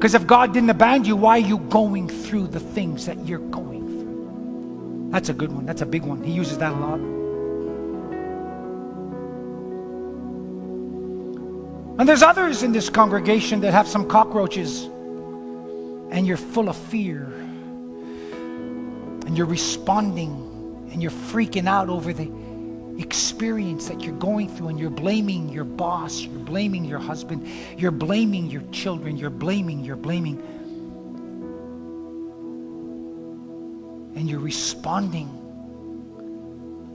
[0.00, 3.38] Because if God didn't abandon you, why are you going through the things that you're
[3.38, 5.08] going through?
[5.10, 5.66] That's a good one.
[5.66, 6.24] That's a big one.
[6.24, 6.98] He uses that a lot.
[12.00, 17.24] And there's others in this congregation that have some cockroaches and you're full of fear
[19.26, 22.24] and you're responding and you're freaking out over the
[23.00, 27.46] experience that you're going through and you're blaming your boss, you're blaming your husband,
[27.76, 30.38] you're blaming your children, you're blaming, you're blaming.
[34.16, 35.28] And you're responding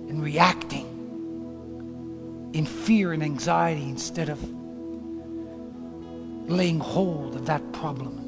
[0.09, 0.85] and reacting
[2.53, 4.39] in fear and anxiety instead of
[6.49, 8.25] laying hold of that problem.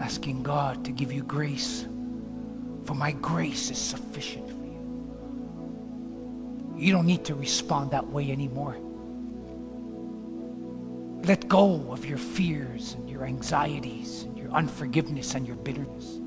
[0.00, 1.86] asking God to give you grace,
[2.90, 4.82] for my grace is sufficient for you.
[6.76, 8.76] You don't need to respond that way anymore.
[11.24, 16.18] Let go of your fears and your anxieties and your unforgiveness and your bitterness.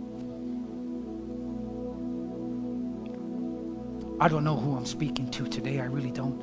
[4.22, 6.40] I don't know who I'm speaking to today, I really don't.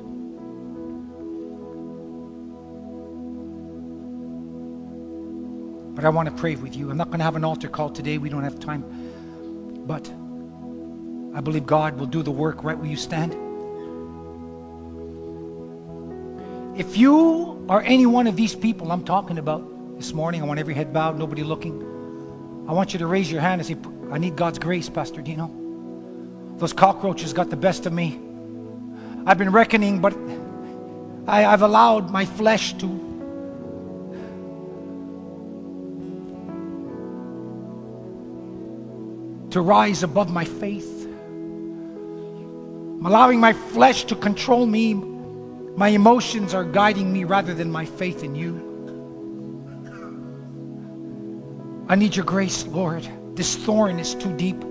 [5.95, 6.91] But I want to pray with you.
[6.91, 8.19] I'm not going to have an altar call today.
[8.19, 9.10] We don't have time.
[9.85, 10.07] But
[11.33, 13.33] I believe God will do the work right where you stand.
[16.79, 20.59] If you are any one of these people I'm talking about this morning, I want
[20.59, 21.81] every head bowed, nobody looking.
[22.67, 23.75] I want you to raise your hand and say,
[24.11, 25.51] I need God's grace, Pastor Dino.
[26.57, 28.19] Those cockroaches got the best of me.
[29.25, 30.15] I've been reckoning, but
[31.27, 33.10] I, have allowed my flesh to
[39.51, 41.05] to rise above my faith.
[43.01, 44.93] I'm allowing my flesh to control me.
[44.93, 48.67] My emotions are guiding me rather than my faith in you.
[51.89, 53.07] I need your grace, Lord.
[53.35, 54.63] This thorn is too deep.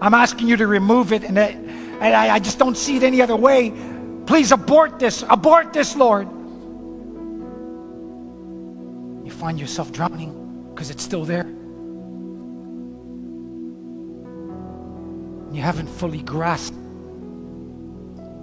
[0.00, 3.02] I'm asking you to remove it, and, I, and I, I just don't see it
[3.02, 3.72] any other way.
[4.26, 5.24] Please abort this.
[5.28, 6.28] Abort this, Lord.
[9.26, 11.55] You find yourself drowning because it's still there.
[15.56, 16.76] You haven't fully grasped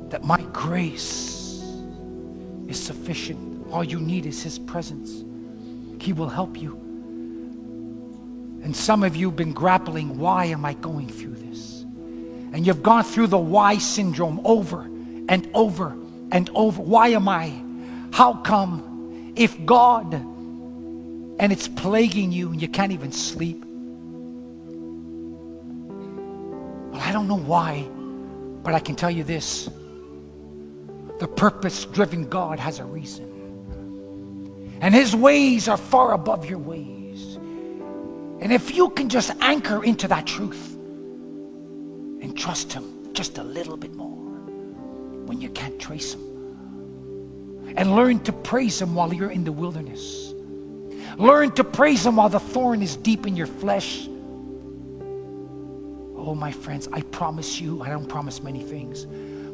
[0.10, 1.64] that my grace
[2.68, 3.68] is sufficient.
[3.72, 5.24] All you need is His presence.
[6.02, 6.74] He will help you.
[8.64, 11.82] And some of you have been grappling why am I going through this?
[11.82, 14.82] And you've gone through the why syndrome over
[15.30, 15.96] and over
[16.32, 16.82] and over.
[16.82, 17.54] Why am I?
[18.12, 19.34] How come?
[19.36, 23.66] If God, and it's plaguing you and you can't even sleep,
[27.14, 27.88] don't know why,
[28.64, 29.70] but I can tell you this
[31.20, 33.30] the purpose driven God has a reason.
[34.82, 37.36] And his ways are far above your ways.
[38.42, 43.78] And if you can just anchor into that truth and trust him just a little
[43.78, 44.18] bit more
[45.28, 50.34] when you can't trace him, and learn to praise him while you're in the wilderness,
[51.18, 54.10] learn to praise him while the thorn is deep in your flesh
[56.26, 59.06] Oh, my friends, I promise you, I don't promise many things,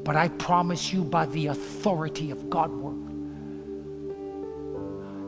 [0.03, 2.95] but I promise you by the authority of God work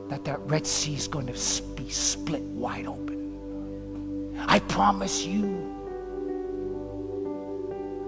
[0.09, 1.33] that that Red Sea is going to
[1.73, 4.37] be split wide open.
[4.45, 5.73] I promise you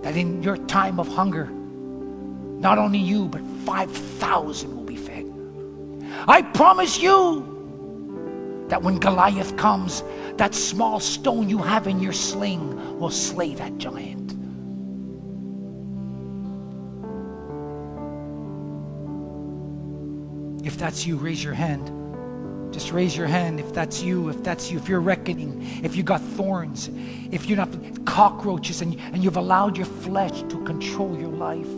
[0.03, 5.25] that in your time of hunger, not only you, but 5,000 will be fed.
[6.27, 7.52] I promise you
[8.73, 10.03] that when Goliath comes,
[10.37, 14.31] that small stone you have in your sling will slay that giant.
[20.65, 22.73] If that's you, raise your hand.
[22.73, 26.01] Just raise your hand if that's you, if that's you, if you're reckoning, if you
[26.01, 26.89] got thorns,
[27.31, 27.69] if you're not
[28.05, 31.69] cockroaches and, and you've allowed your flesh to control your life.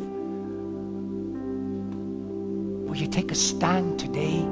[2.87, 4.47] Will you take a stand today?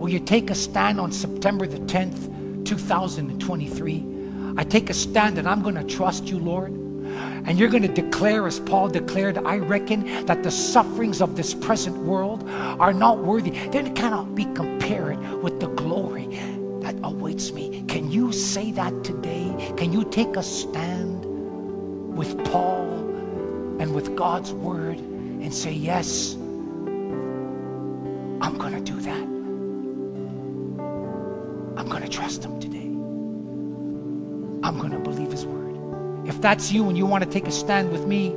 [0.00, 4.06] Will you take a stand on September the 10th, 2023?
[4.56, 6.72] I take a stand and I'm going to trust you, Lord.
[6.72, 11.52] And you're going to declare, as Paul declared, I reckon that the sufferings of this
[11.52, 13.50] present world are not worthy.
[13.50, 16.28] They cannot be compared with the glory
[16.80, 17.84] that awaits me.
[17.86, 19.74] Can you say that today?
[19.76, 21.26] Can you take a stand
[22.16, 22.88] with Paul
[23.78, 26.36] and with God's word and say, Yes,
[28.40, 29.39] I'm going to do that?
[31.80, 32.76] I'm going to trust him today.
[34.62, 36.28] I'm going to believe his word.
[36.28, 38.34] If that's you and you want to take a stand with me,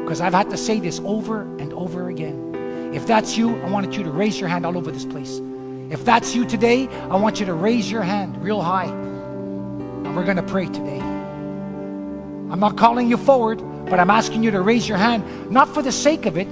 [0.00, 2.54] because I've had to say this over and over again.
[2.94, 5.42] If that's you, I want you to raise your hand all over this place.
[5.90, 8.86] If that's you today, I want you to raise your hand real high.
[8.86, 11.00] And we're going to pray today.
[11.00, 13.58] I'm not calling you forward,
[13.90, 16.46] but I'm asking you to raise your hand, not for the sake of it,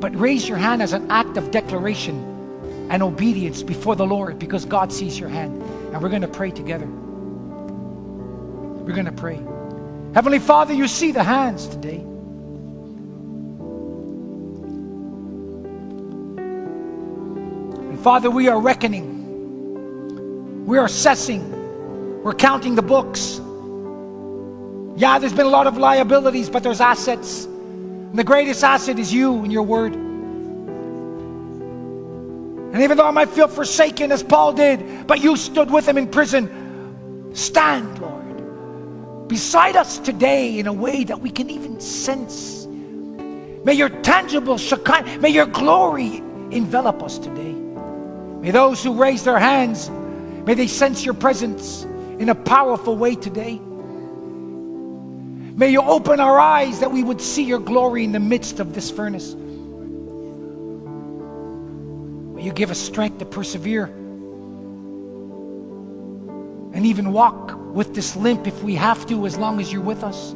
[0.00, 4.64] but raise your hand as an act of declaration and obedience before the Lord because
[4.64, 5.62] God sees your hand.
[5.96, 6.84] And we're going to pray together.
[8.84, 9.40] We're going to pray.
[10.12, 12.00] Heavenly Father, you see the hands today.
[17.80, 19.06] And Father, we are reckoning,
[20.66, 23.40] we are assessing, we're counting the books.
[25.00, 27.46] Yeah, there's been a lot of liabilities, but there's assets.
[27.46, 30.05] And the greatest asset is you and your word.
[32.76, 35.96] And even though I might feel forsaken as Paul did, but you stood with him
[35.96, 38.16] in prison, stand, Lord
[39.28, 42.66] beside us today in a way that we can even sense.
[42.66, 46.18] May your tangible Shekinah, may your glory
[46.50, 47.52] envelop us today.
[47.52, 49.90] May those who raise their hands,
[50.46, 51.84] may they sense your presence
[52.18, 53.58] in a powerful way today.
[55.56, 58.74] May you open our eyes that we would see your glory in the midst of
[58.74, 59.34] this furnace.
[62.46, 63.86] You give us strength to persevere
[66.72, 70.04] and even walk with this limp if we have to, as long as you're with
[70.04, 70.32] us.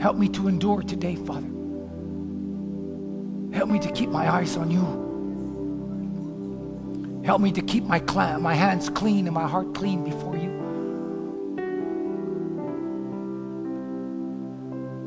[0.00, 1.46] Help me to endure today, Father.
[3.54, 5.02] Help me to keep my eyes on you.
[7.24, 10.54] Help me to keep my, cl- my hands clean and my heart clean before you.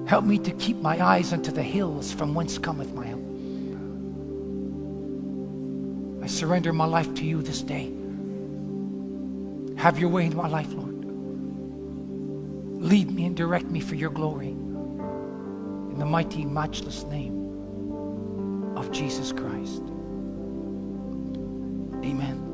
[0.07, 3.16] Help me to keep my eyes unto the hills from whence cometh my help.
[6.27, 7.85] I surrender my life to you this day.
[9.77, 11.05] Have your way in my life, Lord.
[12.83, 14.49] Lead me and direct me for your glory.
[14.49, 19.83] In the mighty, matchless name of Jesus Christ.
[22.03, 22.46] Amen.